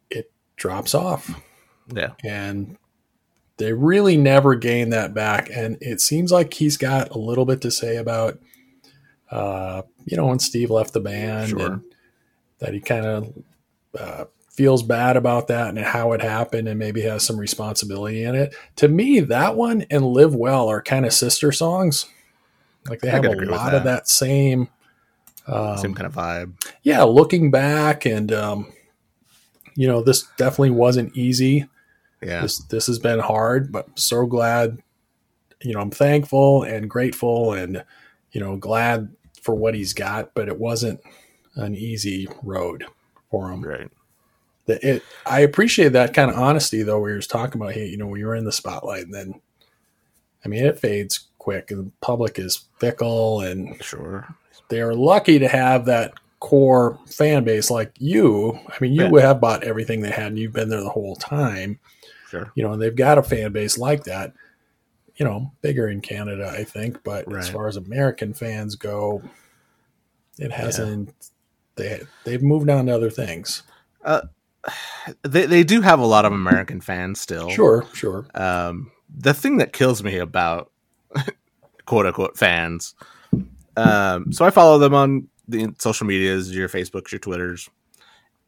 it 0.10 0.32
drops 0.56 0.94
off 0.94 1.42
Yeah. 1.94 2.12
and 2.24 2.78
they 3.58 3.74
really 3.74 4.18
never 4.18 4.56
gain 4.56 4.90
that 4.90 5.14
back. 5.14 5.50
And 5.54 5.78
it 5.80 6.02
seems 6.02 6.32
like 6.32 6.54
he's 6.56 6.76
got 6.76 7.12
a 7.12 7.20
little 7.20 7.46
bit 7.46 7.62
to 7.62 7.70
say 7.72 7.98
about, 7.98 8.40
uh, 9.30 9.84
you 10.06 10.18
know, 10.18 10.26
when 10.26 10.40
Steve 10.40 10.72
left 10.72 10.94
the 10.94 11.00
band 11.00 11.50
Sure. 11.50 11.74
and 11.74 11.82
that 12.60 12.74
he 12.74 12.80
kind 12.80 13.06
of 13.06 13.34
uh, 13.98 14.26
feels 14.50 14.82
bad 14.82 15.18
about 15.18 15.48
that 15.50 15.70
and 15.70 15.78
how 15.80 16.14
it 16.14 16.22
happened 16.22 16.68
and 16.68 16.80
maybe 16.80 17.02
has 17.02 17.24
some 17.24 17.38
responsibility 17.40 18.24
in 18.24 18.34
it. 18.34 18.56
To 18.78 18.88
me, 18.88 19.20
that 19.20 19.56
one 19.56 19.86
and 19.92 20.04
Live 20.06 20.34
Well 20.36 20.68
are 20.68 20.82
kind 20.82 21.06
of 21.06 21.14
sister 21.14 21.52
songs. 21.52 22.08
Like 22.90 23.00
they 23.02 23.10
I 23.10 23.12
have 23.14 23.26
a 23.26 23.30
lot 23.46 23.74
of 23.74 23.84
that. 23.84 23.90
that 24.00 24.10
same, 24.10 24.68
um, 25.48 25.78
Same 25.78 25.94
kind 25.94 26.08
of 26.08 26.14
vibe. 26.14 26.54
yeah, 26.84 27.04
looking 27.04 27.50
back 27.52 28.06
and, 28.06 28.32
um, 28.32 28.72
you 29.76 29.88
know, 29.88 30.02
this 30.04 30.24
definitely 30.38 30.72
wasn't 30.72 31.16
easy 31.18 31.68
Yeah. 32.22 32.42
this 32.42 32.60
this 32.66 32.88
has 32.88 33.00
been 33.00 33.20
hard 33.20 33.72
but 33.72 33.88
I'm 33.88 33.98
so 33.98 34.26
glad 34.26 34.78
you 35.62 35.74
know 35.74 35.80
i'm 35.80 35.92
thankful 35.92 36.64
and 36.64 36.90
grateful 36.90 37.54
and 37.54 37.84
you 38.32 38.40
know 38.42 38.56
glad 38.58 39.10
for 39.42 39.56
what 39.56 39.74
he's 39.76 39.94
got 39.94 40.34
but 40.34 40.48
it 40.50 40.60
wasn't 40.60 41.00
an 41.56 41.74
easy 41.76 42.28
road 42.44 42.86
for 43.32 43.50
him 43.52 43.62
Right. 43.64 43.90
The- 44.68 44.96
it, 44.96 45.04
i 45.26 45.40
appreciate 45.40 45.90
that 45.94 46.14
kind 46.14 46.30
of 46.30 46.38
honesty 46.38 46.84
though 46.84 47.00
where 47.00 47.12
he 47.12 47.16
was 47.16 47.28
talking 47.28 47.62
about 47.62 47.74
hey 47.74 47.88
you 47.88 47.98
know 47.98 48.08
we 48.08 48.24
were 48.26 48.36
in 48.36 48.44
the 48.46 48.52
spotlight 48.52 49.04
and 49.06 49.14
then 49.14 49.42
i 50.46 50.48
mean 50.50 50.66
it 50.66 50.80
fades 50.80 51.28
quick 51.44 51.72
and 51.72 51.88
the 51.88 51.92
public 52.02 52.40
is 52.40 52.66
fickle 52.80 53.42
and 53.42 53.76
Sure. 53.84 54.28
they 54.70 54.80
are 54.82 54.94
lucky 54.96 55.40
to 55.40 55.48
have 55.48 55.86
that 55.86 56.14
core 56.40 56.98
fan 57.08 57.44
base 57.44 57.70
like 57.72 57.92
you 58.00 58.58
i 58.70 58.76
mean 58.82 58.94
you 58.94 59.10
Yeah. 59.18 59.28
have 59.28 59.40
bought 59.42 59.64
everything 59.64 60.02
they 60.02 60.10
had 60.12 60.28
and 60.28 60.40
you've 60.40 60.54
been 60.54 60.70
there 60.70 60.82
the 60.82 60.90
whole 60.90 61.16
time 61.16 61.80
Sure. 62.30 62.52
you 62.56 62.64
know, 62.64 62.72
and 62.74 62.82
they've 62.82 62.96
got 62.96 63.18
a 63.20 63.24
fan 63.24 63.52
base 63.52 63.78
like 63.78 64.06
that, 64.06 64.34
you 65.18 65.24
know, 65.24 65.52
bigger 65.62 65.88
in 65.88 66.02
Canada, 66.02 66.52
I 66.52 66.64
think. 66.64 67.04
But 67.04 67.32
as 67.32 67.48
far 67.48 67.68
as 67.68 67.76
American 67.78 68.34
fans 68.34 68.76
go, 68.76 69.22
it 70.40 70.52
hasn't. 70.52 71.14
They 71.76 72.02
they've 72.24 72.42
moved 72.42 72.72
on 72.72 72.88
to 72.88 72.92
other 72.96 73.12
things. 73.12 73.62
They 75.22 75.46
they 75.46 75.64
do 75.64 75.82
have 75.82 76.00
a 76.00 76.06
lot 76.08 76.26
of 76.26 76.32
American 76.34 76.82
fans 76.82 77.22
still. 77.22 77.50
Sure, 77.52 77.86
sure. 77.94 78.26
Um, 78.34 78.92
the 79.16 79.36
thing 79.36 79.58
that 79.58 79.72
kills 79.72 80.02
me 80.04 80.18
about 80.18 80.72
quote 81.86 82.06
unquote 82.06 82.38
fans. 82.38 82.96
Um, 83.76 84.32
so 84.32 84.46
I 84.46 84.50
follow 84.50 84.78
them 84.78 84.94
on 84.94 85.28
the 85.48 85.74
social 85.80 86.08
medias, 86.08 86.56
your 86.56 86.70
Facebooks, 86.70 87.12
your 87.12 87.20
Twitters. 87.20 87.70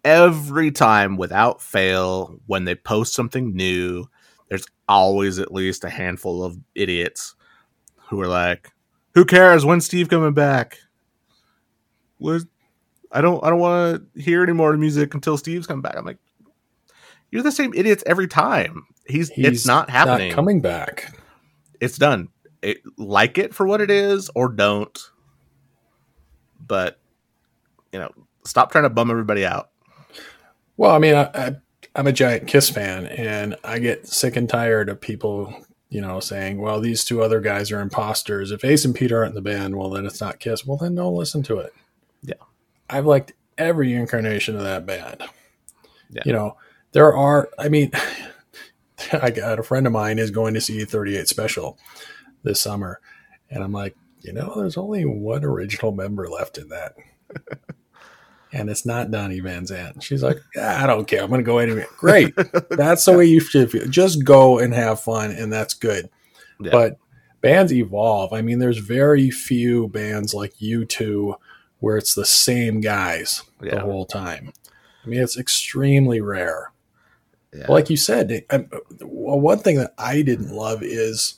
Every 0.04 0.72
time, 0.72 1.18
without 1.18 1.62
fail, 1.62 2.40
when 2.46 2.66
they 2.66 2.76
post 2.76 3.14
something 3.14 3.56
new, 3.56 4.06
there's 4.50 4.66
always 4.88 5.40
at 5.40 5.52
least 5.52 5.84
a 5.84 5.90
handful 5.90 6.44
of 6.44 6.60
idiots 6.76 7.36
who 8.10 8.22
are 8.22 8.28
like, 8.28 8.72
"Who 9.16 9.26
cares? 9.26 9.66
When's 9.66 9.86
Steve 9.86 10.10
coming 10.10 10.34
back? 10.34 10.78
What? 12.20 12.44
I 13.12 13.22
don't. 13.22 13.44
I 13.44 13.50
don't 13.50 13.60
want 13.60 14.14
to 14.16 14.22
hear 14.22 14.44
any 14.44 14.54
more 14.54 14.78
music 14.78 15.14
until 15.16 15.38
Steve's 15.38 15.66
coming 15.66 15.82
back." 15.82 15.96
I'm 15.98 16.06
like, 16.06 16.20
"You're 17.32 17.42
the 17.42 17.52
same 17.52 17.74
idiots 17.74 18.04
every 18.06 18.28
time. 18.28 18.86
He's, 19.08 19.32
it's 19.36 19.66
not 19.66 19.90
happening. 19.90 20.32
coming 20.32 20.62
back. 20.62 21.16
it's 21.80 21.98
done. 21.98 22.30
It, 22.66 22.82
like 22.98 23.38
it 23.38 23.54
for 23.54 23.68
what 23.68 23.80
it 23.80 23.92
is, 23.92 24.32
or 24.34 24.50
don't. 24.50 24.98
But 26.60 27.00
you 27.94 28.00
know, 28.00 28.10
stop 28.44 28.72
trying 28.72 28.86
to 28.86 28.90
bum 28.90 29.12
everybody 29.12 29.46
out. 29.46 29.70
Well, 30.76 30.90
I 30.90 30.98
mean, 30.98 31.14
I, 31.14 31.30
I, 31.34 31.56
I'm 31.96 32.08
a 32.08 32.12
giant 32.12 32.48
Kiss 32.48 32.72
fan, 32.72 33.06
and 33.06 33.56
I 33.64 33.78
get 33.78 34.08
sick 34.08 34.36
and 34.36 34.50
tired 34.50 34.90
of 34.90 35.00
people, 35.00 35.54
you 35.90 36.02
know, 36.02 36.20
saying, 36.20 36.60
"Well, 36.60 36.82
these 36.82 37.06
two 37.06 37.22
other 37.22 37.40
guys 37.40 37.72
are 37.72 37.80
imposters." 37.82 38.50
If 38.50 38.66
Ace 38.66 38.84
and 38.84 38.96
Peter 38.96 39.20
aren't 39.20 39.36
in 39.38 39.44
the 39.44 39.48
band, 39.48 39.76
well, 39.76 39.92
then 39.92 40.08
it's 40.08 40.20
not 40.20 40.40
Kiss. 40.40 40.66
Well, 40.66 40.78
then 40.78 40.96
don't 40.96 41.16
listen 41.16 41.44
to 41.44 41.60
it. 41.60 41.72
Yeah. 42.24 42.34
I've 42.90 43.06
liked 43.06 43.34
every 43.60 43.94
incarnation 43.94 44.56
of 44.56 44.64
that 44.64 44.88
band. 44.88 45.22
Yeah. 46.10 46.24
You 46.26 46.34
know, 46.34 46.58
there 46.94 47.16
are. 47.16 47.48
I 47.60 47.70
mean, 47.70 47.92
I 49.14 49.30
got 49.30 49.60
a 49.60 49.64
friend 49.64 49.86
of 49.86 49.94
mine 49.94 50.18
is 50.18 50.32
going 50.32 50.56
to 50.56 50.62
see 50.62 50.84
38 50.84 51.28
Special 51.28 51.78
this 52.46 52.62
summer, 52.62 53.02
and 53.50 53.64
I'm 53.64 53.74
like, 53.74 53.96
you 54.22 54.34
know, 54.34 54.54
there's 54.56 54.78
only 54.78 55.04
one 55.04 55.44
original 55.44 55.92
member 55.92 56.30
left 56.30 56.58
in 56.58 56.70
that. 56.70 56.96
And 58.56 58.70
it's 58.70 58.86
not 58.86 59.12
Donnie 59.12 59.42
Van 59.42 59.66
Zant. 59.66 60.02
She's 60.02 60.24
like, 60.24 60.38
"Ah, 60.58 60.82
I 60.84 60.88
don't 60.88 61.06
care. 61.06 61.22
I'm 61.22 61.30
going 61.30 61.42
to 61.42 61.46
go 61.46 61.58
anyway. 61.58 61.86
Great. 61.98 62.34
That's 62.70 63.04
the 63.04 63.12
way 63.12 63.26
you 63.26 63.42
should 63.42 63.70
feel. 63.70 63.86
Just 63.88 64.24
go 64.24 64.60
and 64.60 64.74
have 64.74 65.02
fun, 65.02 65.32
and 65.32 65.52
that's 65.52 65.74
good. 65.74 66.10
Yeah. 66.62 66.72
But 66.72 66.98
bands 67.42 67.74
evolve. 67.74 68.32
I 68.32 68.42
mean, 68.42 68.60
there's 68.60 68.78
very 68.78 69.30
few 69.30 69.90
bands 69.90 70.34
like 70.34 70.54
U2 70.56 71.36
where 71.80 71.98
it's 71.98 72.16
the 72.16 72.26
same 72.26 72.80
guys 72.80 73.44
the 73.60 73.82
whole 73.82 74.06
time. 74.06 74.54
I 75.04 75.08
mean, 75.10 75.22
it's 75.22 75.38
extremely 75.38 76.22
rare. 76.22 76.72
Yeah. 77.54 77.66
Like 77.68 77.90
you 77.90 77.98
said, 77.98 78.46
I, 78.50 78.66
well, 79.02 79.40
one 79.40 79.60
thing 79.60 79.76
that 79.78 79.94
I 79.98 80.22
didn't 80.22 80.56
love 80.56 80.82
is 80.82 81.36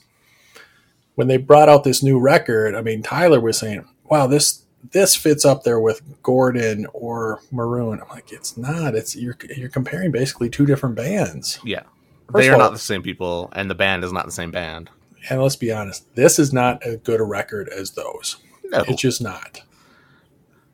when 1.18 1.26
they 1.26 1.36
brought 1.36 1.68
out 1.68 1.82
this 1.82 2.00
new 2.00 2.16
record. 2.16 2.76
I 2.76 2.80
mean, 2.80 3.02
Tyler 3.02 3.40
was 3.40 3.58
saying, 3.58 3.84
"Wow, 4.04 4.28
this 4.28 4.62
this 4.92 5.16
fits 5.16 5.44
up 5.44 5.64
there 5.64 5.80
with 5.80 6.00
Gordon 6.22 6.86
or 6.92 7.40
Maroon." 7.50 8.00
I'm 8.00 8.08
like, 8.08 8.30
"It's 8.30 8.56
not. 8.56 8.94
It's 8.94 9.16
you're 9.16 9.36
you're 9.56 9.68
comparing 9.68 10.12
basically 10.12 10.48
two 10.48 10.64
different 10.64 10.94
bands." 10.94 11.58
yeah. 11.64 11.82
First 12.30 12.44
they 12.44 12.48
are 12.50 12.52
all- 12.52 12.60
not 12.60 12.72
the 12.72 12.78
same 12.78 13.02
people, 13.02 13.50
and 13.56 13.68
the 13.68 13.74
band 13.74 14.04
is 14.04 14.12
not 14.12 14.26
the 14.26 14.32
same 14.32 14.52
band. 14.52 14.90
And 15.28 15.42
let's 15.42 15.56
be 15.56 15.72
honest, 15.72 16.14
this 16.14 16.38
is 16.38 16.52
not 16.52 16.84
as 16.84 16.98
good 16.98 17.20
a 17.20 17.24
record 17.24 17.68
as 17.68 17.90
those. 17.90 18.36
No, 18.66 18.84
It's 18.86 19.02
just 19.02 19.20
not. 19.20 19.62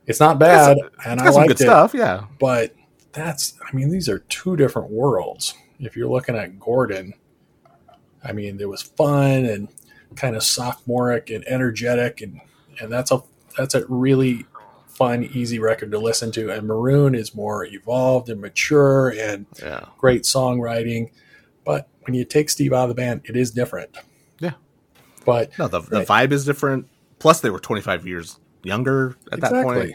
It's 0.06 0.20
not 0.20 0.38
bad, 0.38 0.76
and 1.06 1.14
it's 1.14 1.22
I 1.22 1.24
got 1.24 1.32
some 1.32 1.34
liked 1.36 1.48
good 1.48 1.60
it, 1.60 1.64
stuff. 1.64 1.94
Yeah, 1.94 2.24
but 2.38 2.74
that's. 3.12 3.54
I 3.66 3.74
mean, 3.74 3.88
these 3.88 4.10
are 4.10 4.18
two 4.18 4.56
different 4.56 4.90
worlds. 4.90 5.54
If 5.80 5.96
you're 5.96 6.10
looking 6.10 6.36
at 6.36 6.60
Gordon, 6.60 7.14
I 8.22 8.32
mean, 8.32 8.60
it 8.60 8.68
was 8.68 8.82
fun 8.82 9.46
and 9.46 9.68
kind 10.16 10.36
of 10.36 10.42
sophomoric 10.42 11.30
and 11.30 11.44
energetic, 11.46 12.20
and 12.20 12.40
and 12.80 12.92
that's 12.92 13.10
a 13.10 13.22
that's 13.56 13.74
a 13.74 13.84
really 13.86 14.46
fun, 14.88 15.24
easy 15.32 15.58
record 15.58 15.90
to 15.92 15.98
listen 15.98 16.30
to. 16.32 16.50
And 16.50 16.66
Maroon 16.66 17.14
is 17.14 17.34
more 17.34 17.64
evolved 17.64 18.28
and 18.28 18.40
mature 18.40 19.10
and 19.10 19.46
yeah, 19.60 19.86
great 19.98 20.22
songwriting. 20.22 21.10
But 21.64 21.88
when 22.02 22.14
you 22.14 22.24
take 22.24 22.50
Steve 22.50 22.72
out 22.72 22.84
of 22.84 22.88
the 22.90 22.94
band, 22.94 23.22
it 23.24 23.36
is 23.36 23.50
different. 23.50 23.96
Yeah. 24.38 24.52
But 25.24 25.58
no. 25.58 25.68
The, 25.68 25.80
the 25.80 26.04
vibe 26.04 26.32
is 26.32 26.44
different. 26.44 26.88
Plus, 27.18 27.40
they 27.40 27.50
were 27.50 27.58
25 27.58 28.06
years 28.06 28.38
younger 28.62 29.16
at 29.32 29.40
that 29.40 29.52
point. 29.64 29.94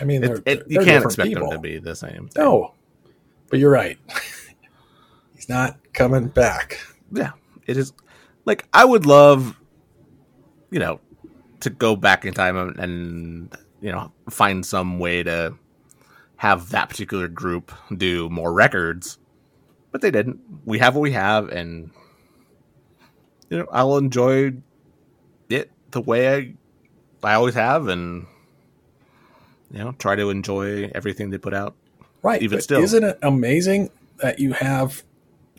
I 0.00 0.04
mean, 0.04 0.22
they're, 0.22 0.36
It, 0.36 0.46
it, 0.46 0.64
you 0.68 0.80
can't 0.80 1.04
expect 1.04 1.28
people. 1.28 1.50
them 1.50 1.58
to 1.58 1.62
be 1.62 1.78
the 1.78 1.94
same. 1.94 2.28
thing. 2.28 2.42
No, 2.44 2.74
but 3.50 3.58
you're 3.58 3.70
right. 3.70 3.98
He's 5.34 5.48
not 5.48 5.78
coming 5.92 6.28
back. 6.28 6.80
yeah, 7.12 7.32
it 7.66 7.76
is. 7.76 7.92
Like 8.48 8.66
I 8.72 8.82
would 8.82 9.04
love, 9.04 9.60
you 10.70 10.78
know, 10.78 11.00
to 11.60 11.68
go 11.68 11.94
back 11.94 12.24
in 12.24 12.32
time 12.32 12.56
and, 12.56 12.78
and 12.78 13.56
you 13.82 13.92
know 13.92 14.10
find 14.30 14.64
some 14.64 14.98
way 14.98 15.22
to 15.22 15.54
have 16.36 16.70
that 16.70 16.88
particular 16.88 17.28
group 17.28 17.70
do 17.94 18.30
more 18.30 18.50
records. 18.50 19.18
But 19.92 20.00
they 20.00 20.10
didn't. 20.10 20.40
We 20.64 20.78
have 20.78 20.94
what 20.94 21.02
we 21.02 21.12
have, 21.12 21.50
and 21.50 21.90
you 23.50 23.58
know, 23.58 23.66
I'll 23.70 23.98
enjoy 23.98 24.54
it 25.50 25.70
the 25.90 26.00
way 26.00 26.34
I 26.34 26.54
I 27.22 27.34
always 27.34 27.54
have, 27.54 27.86
and 27.88 28.26
you 29.70 29.80
know, 29.80 29.92
try 29.98 30.16
to 30.16 30.30
enjoy 30.30 30.90
everything 30.94 31.28
they 31.28 31.36
put 31.36 31.52
out. 31.52 31.76
Right. 32.22 32.40
Even 32.40 32.56
but 32.56 32.62
still. 32.62 32.82
Isn't 32.82 33.04
it 33.04 33.18
amazing 33.20 33.90
that 34.22 34.38
you 34.38 34.54
have 34.54 35.02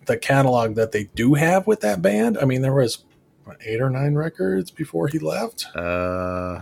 the 0.10 0.18
catalog 0.18 0.76
that 0.76 0.92
they 0.92 1.06
do 1.16 1.36
have 1.36 1.66
with 1.66 1.80
that 1.80 2.02
band? 2.02 2.38
I 2.38 2.44
mean, 2.44 2.62
there 2.62 2.74
was 2.74 3.06
what, 3.46 3.58
eight 3.66 3.80
or 3.80 3.90
nine 3.90 4.16
records 4.16 4.70
before 4.72 5.08
he 5.08 5.20
left. 5.20 5.66
Uh, 5.74 6.62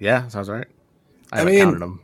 yeah, 0.00 0.26
sounds 0.28 0.48
right. 0.48 0.66
I, 1.32 1.42
I 1.42 1.44
mean- 1.44 1.58
counted 1.64 1.80
them. 1.80 2.00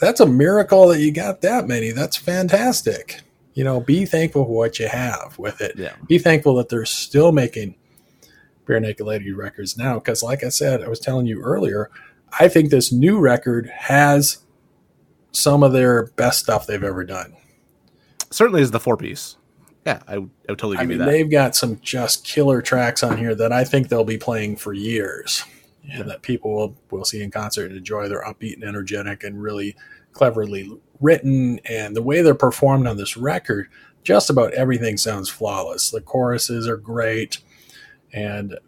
That's 0.00 0.20
a 0.20 0.26
miracle 0.26 0.88
that 0.88 1.00
you 1.00 1.10
got 1.12 1.40
that 1.40 1.66
many. 1.66 1.90
That's 1.90 2.16
fantastic. 2.16 3.20
You 3.54 3.64
know, 3.64 3.80
be 3.80 4.04
thankful 4.06 4.44
for 4.44 4.56
what 4.56 4.78
you 4.78 4.86
have 4.86 5.36
with 5.38 5.60
it. 5.60 5.72
Yeah, 5.76 5.94
Be 6.06 6.18
thankful 6.18 6.54
that 6.56 6.68
they're 6.68 6.84
still 6.84 7.32
making 7.32 7.74
Barenaked 8.66 9.04
Lady 9.04 9.32
records 9.32 9.76
now. 9.76 9.94
Because, 9.94 10.22
like 10.22 10.44
I 10.44 10.50
said, 10.50 10.84
I 10.84 10.88
was 10.88 11.00
telling 11.00 11.26
you 11.26 11.42
earlier, 11.42 11.90
I 12.38 12.46
think 12.46 12.70
this 12.70 12.92
new 12.92 13.18
record 13.18 13.66
has 13.74 14.38
some 15.32 15.64
of 15.64 15.72
their 15.72 16.06
best 16.06 16.38
stuff 16.38 16.66
they've 16.68 16.84
ever 16.84 17.02
done. 17.02 17.34
Certainly 18.30 18.62
is 18.62 18.70
the 18.70 18.80
four 18.80 18.96
piece. 18.96 19.36
Yeah, 19.86 20.02
I, 20.06 20.18
would- 20.18 20.30
I 20.48 20.52
would 20.52 20.58
totally 20.58 20.76
give 20.76 20.88
I 20.88 20.92
you 20.92 20.98
that. 20.98 21.06
they've 21.06 21.30
got 21.30 21.56
some 21.56 21.78
just 21.80 22.24
killer 22.24 22.60
tracks 22.60 23.02
on 23.02 23.16
here 23.16 23.34
that 23.34 23.52
I 23.52 23.64
think 23.64 23.88
they'll 23.88 24.04
be 24.04 24.18
playing 24.18 24.56
for 24.56 24.72
years, 24.72 25.44
and 25.90 26.08
that 26.10 26.22
people 26.22 26.54
will 26.54 26.76
will 26.90 27.04
see 27.04 27.22
in 27.22 27.30
concert 27.30 27.66
and 27.70 27.76
enjoy. 27.76 28.08
They're 28.08 28.24
upbeat 28.24 28.54
and 28.54 28.64
energetic 28.64 29.24
and 29.24 29.40
really 29.40 29.76
cleverly 30.12 30.70
written, 31.00 31.60
and 31.64 31.94
the 31.96 32.02
way 32.02 32.22
they're 32.22 32.34
performed 32.34 32.86
on 32.86 32.96
this 32.96 33.16
record, 33.16 33.68
just 34.02 34.30
about 34.30 34.52
everything 34.52 34.96
sounds 34.96 35.28
flawless. 35.28 35.90
The 35.90 36.00
choruses 36.00 36.68
are 36.68 36.76
great, 36.76 37.38
and 38.12 38.58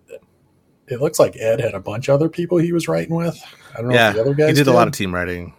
it 0.87 1.01
looks 1.01 1.19
like 1.19 1.37
Ed 1.37 1.61
had 1.61 1.75
a 1.75 1.81
bunch 1.81 2.09
of 2.09 2.15
other 2.15 2.29
people 2.29 2.59
he 2.59 2.73
was 2.73 2.89
writing 2.89 3.15
with. 3.15 3.43
I 3.75 3.81
don't 3.81 3.89
know 3.89 3.95
yeah, 3.95 4.11
if 4.11 4.17
the 4.17 4.21
other 4.23 4.35
guys 4.35 4.49
he 4.49 4.55
did 4.55 4.67
a 4.69 4.73
lot 4.73 4.89
of 4.89 4.95
team 4.95 5.15
writing. 5.15 5.55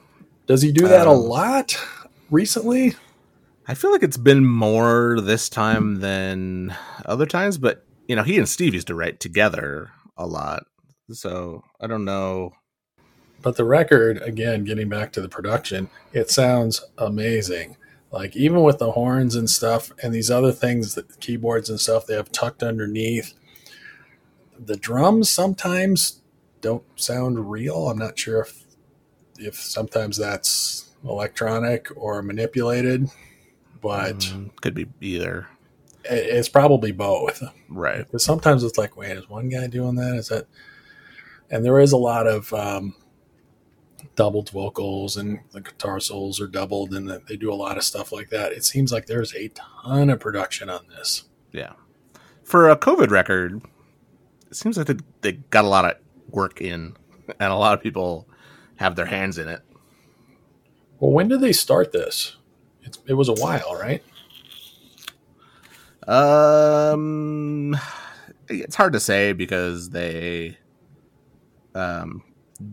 Does 0.48 0.62
he 0.62 0.72
do 0.72 0.88
that 0.88 1.08
a 1.08 1.12
um, 1.12 1.17
lot 1.17 1.77
recently? 2.29 2.96
I 3.72 3.74
feel 3.74 3.94
like 3.94 4.04
it's 4.04 4.18
been 4.18 4.46
more 4.46 5.22
this 5.22 5.48
time 5.48 6.01
than 6.01 6.75
other 7.06 7.25
times, 7.25 7.58
but 7.58 7.86
you 8.06 8.18
know, 8.18 8.24
he 8.24 8.38
and 8.38 8.50
Steve 8.50 8.74
used 8.74 8.88
to 8.88 8.96
write 8.96 9.22
together 9.22 9.92
a 10.18 10.28
lot. 10.28 10.66
So 11.13 11.63
I 11.80 11.88
don't 11.88 12.04
know. 12.04 12.51
But 13.42 13.56
the 13.56 13.63
record, 13.63 14.22
again, 14.24 14.66
getting 14.66 14.90
back 14.90 15.13
to 15.13 15.22
the 15.22 15.30
production, 15.30 15.90
it 16.12 16.30
sounds 16.30 16.84
amazing. 16.98 17.78
Like 18.12 18.36
even 18.36 18.62
with 18.62 18.80
the 18.80 18.92
horns 18.92 19.36
and 19.36 19.50
stuff 19.50 19.94
and 20.04 20.13
these 20.13 20.30
other 20.30 20.51
things, 20.51 20.96
the 20.96 21.04
keyboards 21.22 21.70
and 21.70 21.80
stuff 21.80 22.06
they 22.06 22.16
have 22.16 22.34
tucked 22.34 22.63
underneath. 22.63 23.34
The 24.60 24.75
drums 24.75 25.30
sometimes 25.30 26.20
don't 26.60 26.84
sound 26.98 27.50
real. 27.50 27.88
I'm 27.88 27.98
not 27.98 28.20
sure 28.20 28.42
if 28.42 28.66
if 29.40 29.56
sometimes 29.56 30.18
that's 30.18 30.90
electronic 31.06 31.88
or 31.96 32.22
manipulated, 32.22 33.10
but 33.82 34.18
Mm, 34.20 34.56
could 34.62 34.74
be 34.74 34.88
either. 35.02 35.48
it- 36.04 36.12
it's 36.36 36.50
probably 36.50 36.92
both. 36.92 37.42
Right. 37.70 38.00
Because 38.06 38.24
sometimes 38.24 38.64
it's 38.64 38.78
like, 38.78 38.96
wait, 38.98 39.18
is 39.18 39.30
one 39.30 39.50
guy 39.50 39.68
doing 39.68 39.96
that? 39.96 40.16
Is 40.16 40.28
that? 40.30 40.48
And 41.50 41.66
there 41.66 41.80
is 41.80 41.92
a 41.92 41.98
lot 41.98 42.28
of 42.28 42.54
um, 42.54 42.96
doubled 44.16 44.50
vocals, 44.52 45.18
and 45.18 45.40
the 45.52 45.62
guitar 45.62 46.00
solos 46.00 46.40
are 46.40 46.48
doubled, 46.48 46.94
and 46.94 47.10
they 47.28 47.36
do 47.38 47.52
a 47.52 47.56
lot 47.56 47.78
of 47.78 47.84
stuff 47.84 48.12
like 48.12 48.30
that. 48.30 48.52
It 48.54 48.64
seems 48.64 48.92
like 48.92 49.06
there's 49.08 49.36
a 49.36 49.50
ton 49.84 50.10
of 50.10 50.20
production 50.20 50.70
on 50.70 50.88
this. 50.90 51.26
Yeah. 51.52 51.74
For 52.44 52.70
a 52.70 52.78
COVID 52.78 53.10
record, 53.10 53.62
it 54.50 54.56
seems 54.56 54.78
like 54.78 54.88
they, 54.88 54.96
they 55.22 55.32
got 55.34 55.65
a 55.65 55.70
lot 55.70 55.86
of 55.86 55.98
work 56.30 56.62
in, 56.62 56.96
and 57.39 57.52
a 57.54 57.56
lot 57.58 57.74
of 57.78 57.82
people 57.84 58.28
have 58.78 58.96
their 58.96 59.06
hands 59.06 59.38
in 59.38 59.48
it. 59.48 59.62
Well, 61.00 61.12
when 61.12 61.28
did 61.28 61.41
they 61.41 61.54
start 61.54 61.91
this? 61.91 62.38
It's, 62.84 63.00
it 63.08 63.13
was 63.13 63.30
a 63.30 63.34
while, 63.34 63.76
right? 63.76 64.04
Um, 66.08 67.78
it's 68.50 68.76
hard 68.76 68.94
to 68.94 69.00
say 69.00 69.34
because 69.34 69.89
they 69.91 70.58
um 71.76 72.24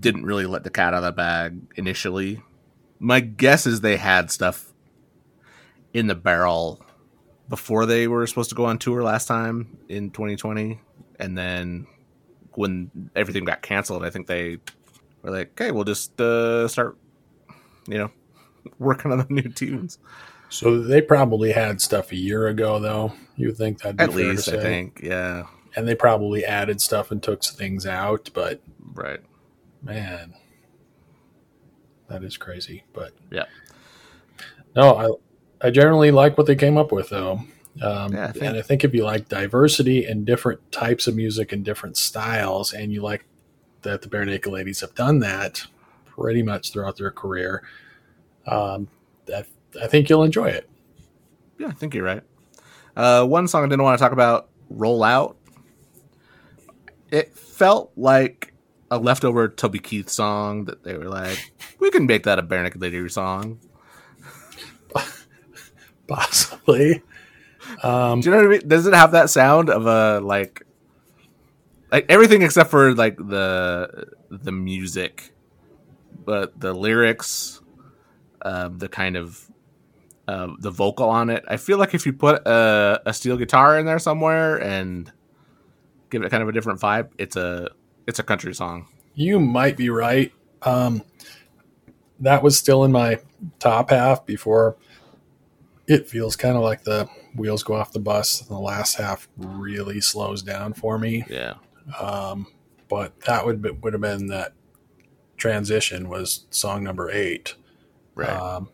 didn't 0.01 0.25
really 0.25 0.47
let 0.47 0.64
the 0.64 0.71
cat 0.71 0.92
out 0.92 0.99
of 0.99 1.03
the 1.05 1.12
bag 1.12 1.61
initially. 1.77 2.42
My 2.99 3.21
guess 3.21 3.66
is 3.66 3.81
they 3.81 3.97
had 3.97 4.31
stuff 4.31 4.73
in 5.94 6.07
the 6.09 6.14
barrel 6.14 6.85
before 7.49 7.87
they 7.87 8.09
were 8.09 8.27
supposed 8.27 8.51
to 8.51 8.55
go 8.55 8.66
on 8.66 8.79
tour 8.79 9.03
last 9.03 9.27
time 9.27 9.79
in 9.88 10.11
2020, 10.11 10.81
and 11.18 11.38
then 11.38 11.87
when 12.53 12.90
everything 13.14 13.44
got 13.44 13.62
canceled, 13.62 14.05
I 14.05 14.11
think 14.11 14.27
they 14.27 14.59
were 15.23 15.31
like, 15.31 15.53
"Okay, 15.53 15.71
we'll 15.71 15.85
just 15.85 16.21
uh, 16.21 16.68
start, 16.68 16.99
you 17.87 17.99
know, 17.99 18.11
working 18.79 19.12
on 19.12 19.19
the 19.19 19.27
new 19.29 19.49
tunes." 19.49 19.99
So 20.51 20.81
they 20.81 21.03
probably 21.03 21.53
had 21.53 21.81
stuff 21.81 22.11
a 22.12 22.17
year 22.17 22.47
ago, 22.49 22.79
though. 22.79 23.12
You 23.37 23.49
would 23.49 23.57
think 23.59 23.81
that'd 23.83 23.99
be 23.99 24.03
At 24.05 24.14
least, 24.14 24.49
I 24.49 24.59
think, 24.59 25.01
yeah, 25.03 25.45
And 25.77 25.87
they 25.87 25.95
probably 25.95 26.45
added 26.45 26.81
stuff 26.81 27.11
and 27.11 27.23
took 27.23 27.45
things 27.45 27.85
out, 27.87 28.31
but 28.33 28.62
right. 28.95 29.21
man, 29.83 30.33
that 32.09 32.25
is 32.25 32.37
crazy. 32.37 32.85
But 32.93 33.12
Yeah. 33.31 33.45
no, 34.75 35.21
I 35.62 35.67
I 35.67 35.71
generally 35.71 36.11
like 36.12 36.38
what 36.38 36.47
they 36.47 36.55
came 36.57 36.77
up 36.79 36.93
with, 36.93 37.09
though. 37.11 37.41
Um, 37.83 38.12
Yeah, 38.14 38.29
I 38.29 38.33
think- 38.33 38.45
and 38.45 38.57
I 38.57 38.62
think 38.62 38.85
if 38.85 38.95
you 38.95 39.05
like 39.05 39.29
diversity 39.29 40.05
and 40.07 40.25
different 40.25 40.71
types 40.73 41.07
of 41.07 41.14
music 41.17 41.53
and 41.53 41.64
different 41.64 41.97
styles, 41.97 42.73
and 42.73 42.93
you 42.93 43.03
like 43.03 43.25
that 43.83 44.03
the 44.03 44.09
Barenaked 44.09 44.51
Ladies 44.51 44.81
have 44.81 44.95
done 44.95 45.19
that 45.21 45.67
pretty 46.07 46.43
much 46.43 46.73
throughout 46.73 46.97
their 46.97 47.11
career, 47.11 47.62
um, 48.48 48.88
that 49.26 49.46
I 49.82 49.87
think 49.87 50.08
you'll 50.08 50.24
enjoy 50.24 50.48
it. 50.48 50.68
Yeah, 51.58 51.68
I 51.68 51.72
think 51.72 51.94
you're 51.94 52.04
right. 52.04 52.22
Uh, 52.96 53.24
one 53.26 53.48
song 53.48 53.64
I 53.64 53.68
didn't 53.68 53.82
want 53.82 53.98
to 53.98 54.02
talk 54.02 54.12
about, 54.12 54.48
"Roll 54.70 55.02
Out." 55.04 55.37
It 57.11 57.34
felt 57.37 57.92
like 57.96 58.54
a 58.90 58.98
leftover 58.98 59.48
Toby 59.48 59.78
Keith 59.78 60.08
song 60.08 60.64
that 60.66 60.82
they 60.84 60.96
were 60.96 61.08
like, 61.08 61.52
"We 61.78 61.90
can 61.90 62.06
make 62.06 62.24
that 62.24 62.38
a 62.38 62.42
Barenaked 62.42 62.80
Lady 62.80 63.08
song." 63.08 63.61
Possibly. 66.06 67.02
Um, 67.82 68.20
Do 68.20 68.30
you 68.30 68.34
know 68.34 68.42
what 68.42 68.46
I 68.46 68.58
mean? 68.58 68.68
Does 68.68 68.87
it 68.87 68.94
have 68.94 69.12
that 69.12 69.30
sound 69.30 69.68
of 69.68 69.87
a 69.87 70.20
like, 70.20 70.62
like 71.92 72.06
everything 72.08 72.42
except 72.42 72.70
for 72.70 72.94
like 72.94 73.16
the 73.16 74.06
the 74.30 74.52
music, 74.52 75.32
but 76.24 76.58
the 76.58 76.72
lyrics, 76.72 77.58
uh, 78.42 78.68
the 78.68 78.88
kind 78.88 79.16
of 79.16 79.48
uh, 80.27 80.48
the 80.59 80.70
vocal 80.70 81.09
on 81.09 81.31
it. 81.31 81.44
I 81.48 81.57
feel 81.57 81.79
like 81.79 81.94
if 81.94 82.05
you 82.05 82.12
put 82.12 82.46
a, 82.46 83.01
a 83.07 83.14
steel 83.14 83.37
guitar 83.37 83.79
in 83.79 83.87
there 83.87 83.98
somewhere 83.98 84.57
and 84.57 85.11
give 86.11 86.22
it 86.22 86.31
kind 86.31 86.42
of 86.42 86.48
a 86.48 86.53
different 86.53 86.81
vibe, 86.81 87.11
it's 87.18 87.37
a 87.37 87.70
it's 88.07 88.18
a 88.18 88.22
country 88.22 88.55
song. 88.55 88.87
You 89.14 89.40
might 89.40 89.77
be 89.77 89.90
right. 89.90 90.33
Um, 90.62 91.03
that 92.20 92.42
was 92.42 92.59
still 92.59 92.85
in 92.85 92.92
my 92.92 93.20
top 93.59 93.90
half 93.90 94.27
before 94.27 94.77
it 95.87 96.09
feels 96.09 96.37
kind 96.37 96.57
of 96.57 96.62
like 96.62 96.85
the 96.85 97.09
wheels 97.35 97.62
go 97.62 97.74
off 97.74 97.92
the 97.92 97.98
bus 98.01 98.40
and 98.40 98.51
the 98.51 98.59
last 98.61 98.96
half 98.96 99.29
really 99.37 100.01
slows 100.01 100.42
down 100.42 100.74
for 100.74 100.98
me. 100.98 101.24
Yeah, 101.31 101.55
Um, 101.98 102.46
but 102.88 103.18
that 103.22 103.46
would 103.46 103.62
be, 103.62 103.70
would 103.70 103.92
have 103.94 104.03
been 104.03 104.27
that 104.27 104.53
transition 105.37 106.09
was 106.09 106.46
song 106.51 106.85
number 106.85 107.11
eight, 107.11 107.55
right. 108.18 108.28
um, 108.31 108.68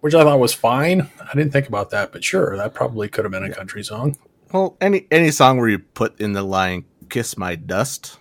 which 0.00 0.14
I 0.14 0.22
thought 0.24 0.38
was 0.40 0.52
fine. 0.54 1.08
I 1.20 1.34
didn't 1.34 1.52
think 1.52 1.68
about 1.68 1.90
that, 1.90 2.12
but 2.12 2.22
sure, 2.24 2.56
that 2.56 2.74
probably 2.74 3.08
could 3.08 3.24
have 3.24 3.32
been 3.32 3.44
a 3.44 3.52
country 3.52 3.82
song. 3.84 4.16
well, 4.52 4.76
any 4.80 5.06
any 5.10 5.30
song 5.30 5.58
where 5.58 5.68
you 5.68 5.78
put 5.78 6.20
in 6.20 6.32
the 6.32 6.42
line 6.42 6.84
"Kiss 7.08 7.36
My 7.36 7.54
Dust," 7.56 8.18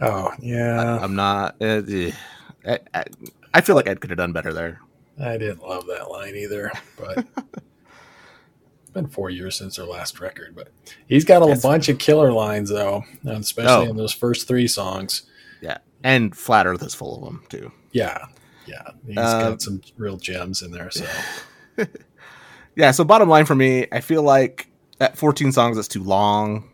Oh 0.00 0.32
yeah, 0.40 0.98
I'm 1.02 1.14
not. 1.16 1.56
Uh, 1.60 1.82
eh. 1.88 2.12
I, 2.66 2.78
I, 2.94 3.04
I 3.54 3.60
feel 3.60 3.76
like 3.76 3.86
Ed 3.88 4.00
could 4.00 4.10
have 4.10 4.18
done 4.18 4.32
better 4.32 4.52
there. 4.52 4.80
I 5.20 5.36
didn't 5.38 5.62
love 5.62 5.86
that 5.86 6.10
line 6.10 6.34
either, 6.36 6.70
but 6.98 7.26
it's 8.82 8.90
been 8.92 9.08
four 9.08 9.30
years 9.30 9.56
since 9.56 9.76
their 9.76 9.86
last 9.86 10.20
record. 10.20 10.54
But 10.54 10.68
he's 11.06 11.24
got 11.24 11.38
a 11.42 11.46
That's- 11.46 11.62
bunch 11.62 11.88
of 11.88 11.98
killer 11.98 12.32
lines 12.32 12.70
though, 12.70 13.04
especially 13.26 13.86
Oh. 13.86 13.90
in 13.90 13.96
those 13.96 14.12
first 14.12 14.46
three 14.48 14.68
songs. 14.68 15.22
Yeah, 15.60 15.78
and 16.04 16.36
Flat 16.36 16.66
Earth 16.66 16.82
is 16.82 16.94
full 16.94 17.16
of 17.18 17.24
them 17.24 17.42
too. 17.48 17.72
Yeah, 17.92 18.26
yeah, 18.68 18.90
he's 19.06 19.16
Uh, 19.16 19.50
got 19.50 19.62
some 19.62 19.80
real 19.96 20.16
gems 20.16 20.62
in 20.62 20.70
there. 20.70 20.90
So 20.90 21.04
Yeah. 22.76 22.90
So 22.92 23.04
bottom 23.04 23.28
line 23.28 23.44
for 23.44 23.54
me, 23.54 23.86
I 23.90 24.00
feel 24.00 24.22
like 24.22 24.68
at 25.00 25.16
14 25.16 25.52
songs 25.52 25.78
it's 25.78 25.88
too 25.88 26.02
long. 26.02 26.68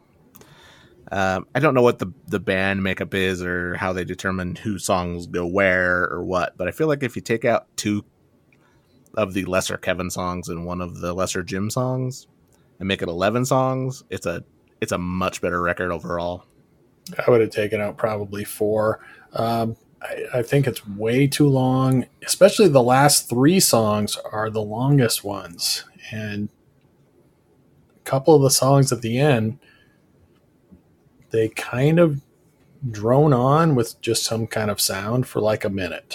Um, 1.12 1.46
I 1.54 1.60
don't 1.60 1.74
know 1.74 1.82
what 1.82 1.98
the 1.98 2.12
the 2.26 2.40
band 2.40 2.82
makeup 2.82 3.14
is 3.14 3.42
or 3.42 3.76
how 3.76 3.92
they 3.92 4.04
determine 4.04 4.56
who 4.56 4.78
songs 4.78 5.26
go 5.26 5.46
where 5.46 6.08
or 6.10 6.24
what, 6.24 6.56
but 6.56 6.66
I 6.66 6.72
feel 6.72 6.88
like 6.88 7.02
if 7.02 7.14
you 7.16 7.22
take 7.22 7.44
out 7.44 7.66
two 7.76 8.04
of 9.14 9.32
the 9.34 9.44
lesser 9.44 9.76
Kevin 9.76 10.10
songs 10.10 10.48
and 10.48 10.66
one 10.66 10.80
of 10.80 11.00
the 11.00 11.12
lesser 11.14 11.42
Jim 11.42 11.70
songs 11.70 12.26
and 12.80 12.88
make 12.88 13.00
it 13.00 13.08
11 13.08 13.44
songs, 13.44 14.02
it's 14.10 14.26
a 14.26 14.42
it's 14.80 14.92
a 14.92 14.98
much 14.98 15.40
better 15.40 15.60
record 15.62 15.92
overall. 15.92 16.44
I 17.24 17.30
would 17.30 17.42
have 17.42 17.50
taken 17.50 17.80
out 17.80 17.96
probably 17.96 18.44
four. 18.44 19.00
Um, 19.34 19.76
I, 20.04 20.38
I 20.38 20.42
think 20.42 20.66
it's 20.66 20.86
way 20.86 21.26
too 21.26 21.48
long. 21.48 22.06
Especially 22.24 22.68
the 22.68 22.82
last 22.82 23.28
three 23.28 23.58
songs 23.60 24.16
are 24.30 24.50
the 24.50 24.62
longest 24.62 25.24
ones, 25.24 25.84
and 26.12 26.50
a 27.96 28.00
couple 28.04 28.34
of 28.34 28.42
the 28.42 28.50
songs 28.50 28.92
at 28.92 29.00
the 29.02 29.18
end 29.18 29.58
they 31.30 31.48
kind 31.48 31.98
of 31.98 32.20
drone 32.92 33.32
on 33.32 33.74
with 33.74 34.00
just 34.00 34.22
some 34.22 34.46
kind 34.46 34.70
of 34.70 34.80
sound 34.80 35.26
for 35.26 35.40
like 35.40 35.64
a 35.64 35.68
minute. 35.68 36.14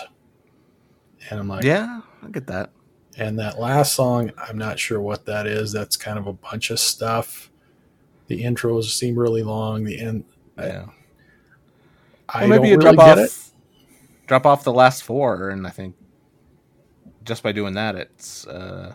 And 1.29 1.41
I'm 1.41 1.47
like, 1.49 1.65
Yeah, 1.65 1.99
I 2.23 2.29
get 2.29 2.47
that. 2.47 2.71
and 3.17 3.37
that 3.37 3.59
last 3.59 3.93
song, 3.95 4.31
I'm 4.37 4.57
not 4.57 4.79
sure 4.79 5.01
what 5.01 5.25
that 5.25 5.45
is. 5.45 5.73
That's 5.73 5.97
kind 5.97 6.17
of 6.17 6.25
a 6.25 6.31
bunch 6.31 6.69
of 6.69 6.79
stuff. 6.79 7.51
The 8.27 8.41
intros 8.43 8.85
seem 8.85 9.19
really 9.19 9.43
long. 9.43 9.83
The 9.83 9.99
end, 9.99 10.23
Yeah. 10.57 10.85
I 12.29 12.41
Well, 12.41 12.49
maybe 12.49 12.59
don't 12.59 12.65
you 12.69 12.77
really 12.77 12.95
drop 12.95 12.95
get 12.95 13.17
off 13.19 13.25
it. 13.25 13.48
Drop 14.29 14.45
off 14.45 14.63
the 14.63 14.71
last 14.71 15.03
four 15.03 15.49
and 15.49 15.67
I 15.67 15.71
think 15.71 15.95
just 17.23 17.43
by 17.43 17.51
doing 17.51 17.73
that 17.73 17.95
it's 17.95 18.47
uh 18.47 18.93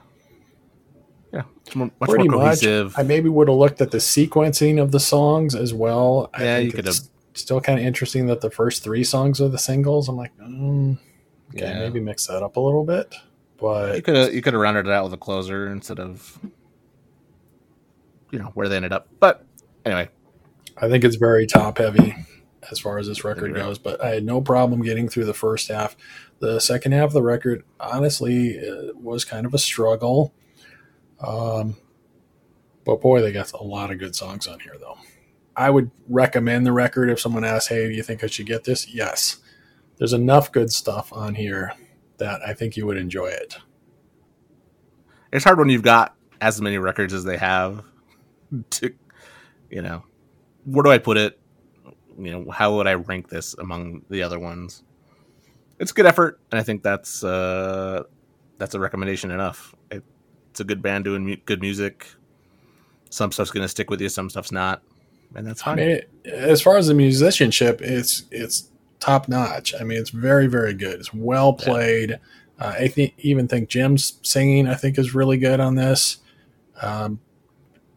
yeah, 1.32 1.42
it's 1.66 1.74
more, 1.74 1.90
much 2.00 2.08
Pretty 2.10 2.28
more 2.28 2.38
much. 2.38 2.60
cohesive. 2.60 2.94
I 2.96 3.02
maybe 3.02 3.28
would 3.28 3.48
have 3.48 3.56
looked 3.56 3.80
at 3.80 3.90
the 3.90 3.98
sequencing 3.98 4.80
of 4.80 4.92
the 4.92 5.00
songs 5.00 5.56
as 5.56 5.74
well. 5.74 6.30
I 6.32 6.44
Yeah, 6.44 6.56
think 6.58 6.66
you 6.66 6.72
could 6.76 6.86
have. 6.86 7.00
Still 7.34 7.60
kind 7.60 7.80
of 7.80 7.84
interesting 7.84 8.28
that 8.28 8.40
the 8.40 8.50
first 8.50 8.84
three 8.84 9.02
songs 9.02 9.40
are 9.40 9.48
the 9.48 9.58
singles. 9.58 10.08
I'm 10.08 10.14
like, 10.16 10.30
mm, 10.38 10.96
okay, 11.52 11.66
Yeah. 11.66 11.80
maybe 11.80 11.98
mix 11.98 12.28
that 12.28 12.44
up 12.44 12.54
a 12.54 12.60
little 12.60 12.84
bit. 12.84 13.12
But 13.60 13.96
You 13.96 14.02
could 14.02 14.14
have 14.14 14.32
you 14.32 14.40
could 14.42 14.52
have 14.52 14.62
rounded 14.62 14.86
it 14.86 14.92
out 14.92 15.02
with 15.02 15.12
a 15.14 15.16
closer 15.16 15.66
instead 15.72 15.98
of 15.98 16.38
you 18.30 18.38
know 18.38 18.52
where 18.54 18.68
they 18.68 18.76
ended 18.76 18.92
up. 18.92 19.08
But 19.18 19.44
anyway, 19.84 20.08
I 20.76 20.88
think 20.88 21.02
it's 21.02 21.16
very 21.16 21.48
top 21.48 21.78
heavy 21.78 22.14
as 22.70 22.78
far 22.78 22.98
as 22.98 23.06
this 23.06 23.24
record 23.24 23.54
goes. 23.54 23.78
But 23.78 24.02
I 24.02 24.10
had 24.14 24.24
no 24.24 24.40
problem 24.40 24.82
getting 24.82 25.08
through 25.08 25.24
the 25.24 25.34
first 25.34 25.68
half. 25.68 25.96
The 26.40 26.60
second 26.60 26.92
half 26.92 27.08
of 27.08 27.12
the 27.12 27.22
record, 27.22 27.64
honestly, 27.80 28.58
was 28.94 29.24
kind 29.24 29.46
of 29.46 29.54
a 29.54 29.58
struggle. 29.58 30.34
Um, 31.20 31.76
but 32.84 33.00
boy, 33.00 33.22
they 33.22 33.32
got 33.32 33.52
a 33.52 33.62
lot 33.62 33.90
of 33.90 33.98
good 33.98 34.14
songs 34.14 34.46
on 34.46 34.60
here, 34.60 34.74
though. 34.78 34.98
I 35.56 35.70
would 35.70 35.90
recommend 36.08 36.66
the 36.66 36.72
record 36.72 37.10
if 37.10 37.20
someone 37.20 37.44
asks, 37.44 37.68
"Hey, 37.68 37.88
do 37.88 37.94
you 37.94 38.02
think 38.02 38.24
I 38.24 38.26
should 38.26 38.46
get 38.46 38.64
this?" 38.64 38.92
Yes, 38.92 39.38
there's 39.98 40.12
enough 40.12 40.50
good 40.50 40.72
stuff 40.72 41.12
on 41.12 41.36
here 41.36 41.72
that 42.18 42.40
I 42.46 42.54
think 42.54 42.76
you 42.76 42.86
would 42.86 42.96
enjoy 42.96 43.26
it. 43.28 43.58
it's 45.32 45.44
hard 45.44 45.58
when 45.58 45.68
you've 45.68 45.82
got 45.82 46.14
as 46.40 46.60
many 46.60 46.78
records 46.78 47.12
as 47.12 47.24
they 47.24 47.36
have 47.36 47.82
to 48.70 48.92
you 49.70 49.82
know 49.82 50.04
where 50.64 50.82
do 50.82 50.90
I 50.90 50.98
put 50.98 51.16
it? 51.16 51.38
You 52.18 52.30
know, 52.30 52.50
how 52.50 52.76
would 52.76 52.86
I 52.86 52.94
rank 52.94 53.28
this 53.28 53.54
among 53.54 54.02
the 54.10 54.22
other 54.22 54.38
ones? 54.38 54.82
It's 55.78 55.92
good 55.92 56.06
effort, 56.06 56.38
and 56.50 56.60
I 56.60 56.62
think 56.62 56.82
that's 56.82 57.24
uh 57.24 58.04
that's 58.58 58.74
a 58.74 58.80
recommendation 58.80 59.30
enough. 59.30 59.74
It, 59.90 60.04
it's 60.50 60.60
a 60.60 60.64
good 60.64 60.82
band 60.82 61.04
doing 61.04 61.24
mu- 61.26 61.36
good 61.44 61.60
music. 61.60 62.06
Some 63.10 63.32
stuff's 63.32 63.50
gonna 63.50 63.68
stick 63.68 63.90
with 63.90 64.00
you, 64.00 64.08
some 64.08 64.30
stuff's 64.30 64.52
not, 64.52 64.82
and 65.34 65.46
that's 65.46 65.62
I 65.62 65.64
fine. 65.64 65.76
mean, 65.76 65.88
it, 65.90 66.10
as 66.26 66.62
far 66.62 66.76
as 66.76 66.86
the 66.86 66.94
musicianship, 66.94 67.80
it's 67.82 68.24
it's 68.30 68.70
top 69.00 69.28
notch. 69.28 69.74
I 69.78 69.84
mean, 69.84 69.98
it's 69.98 70.10
very 70.10 70.46
very 70.46 70.74
good. 70.74 71.00
It's 71.00 71.12
well 71.12 71.52
played. 71.52 72.20
Uh, 72.58 72.74
I 72.78 72.88
think 72.88 73.14
even 73.18 73.48
think 73.48 73.68
Jim's 73.68 74.20
singing. 74.22 74.68
I 74.68 74.74
think 74.74 74.96
is 74.98 75.14
really 75.14 75.38
good 75.38 75.58
on 75.58 75.74
this, 75.74 76.18
um, 76.80 77.18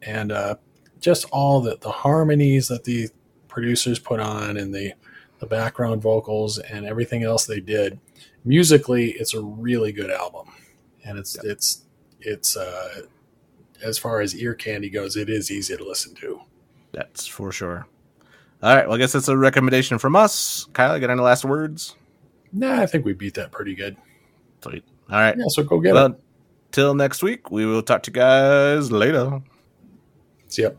and 0.01 0.31
uh, 0.31 0.55
just 0.99 1.25
all 1.31 1.61
the 1.61 1.77
the 1.79 1.91
harmonies 1.91 2.67
that 2.69 2.83
the 2.83 3.09
producers 3.57 3.97
put 3.97 4.19
on 4.19 4.55
and 4.55 4.71
the 4.71 4.93
the 5.39 5.47
background 5.47 5.99
vocals 5.99 6.59
and 6.59 6.85
everything 6.85 7.23
else 7.23 7.47
they 7.47 7.59
did. 7.59 7.99
Musically, 8.45 9.13
it's 9.13 9.33
a 9.33 9.41
really 9.41 9.91
good 9.91 10.11
album, 10.11 10.47
and 11.03 11.17
it's 11.17 11.43
it's 11.43 11.85
it's 12.21 12.55
uh, 12.55 13.01
as 13.83 13.97
far 13.97 14.21
as 14.21 14.35
ear 14.35 14.53
candy 14.53 14.91
goes, 14.91 15.17
it 15.17 15.27
is 15.27 15.49
easy 15.49 15.75
to 15.75 15.83
listen 15.83 16.13
to. 16.13 16.39
That's 16.91 17.25
for 17.25 17.51
sure. 17.51 17.87
All 18.61 18.75
right, 18.75 18.85
well, 18.85 18.95
I 18.95 18.99
guess 18.99 19.13
that's 19.13 19.27
a 19.27 19.35
recommendation 19.35 19.97
from 19.97 20.15
us. 20.15 20.67
Kyle, 20.73 20.93
you 20.93 21.01
got 21.01 21.09
any 21.09 21.21
last 21.21 21.43
words? 21.43 21.95
Nah, 22.53 22.79
I 22.79 22.85
think 22.85 23.05
we 23.05 23.13
beat 23.13 23.33
that 23.33 23.51
pretty 23.51 23.73
good. 23.73 23.97
Sweet. 24.61 24.83
All 25.09 25.17
right. 25.17 25.35
Yeah, 25.35 25.45
so 25.47 25.63
go 25.63 25.79
get 25.79 25.95
it. 25.95 26.11
Till 26.71 26.93
next 26.93 27.23
week, 27.23 27.49
we 27.49 27.65
will 27.65 27.81
talk 27.81 28.03
to 28.03 28.11
you 28.11 28.13
guys 28.13 28.91
later. 28.91 29.41
See 30.47 30.61
ya. 30.61 30.71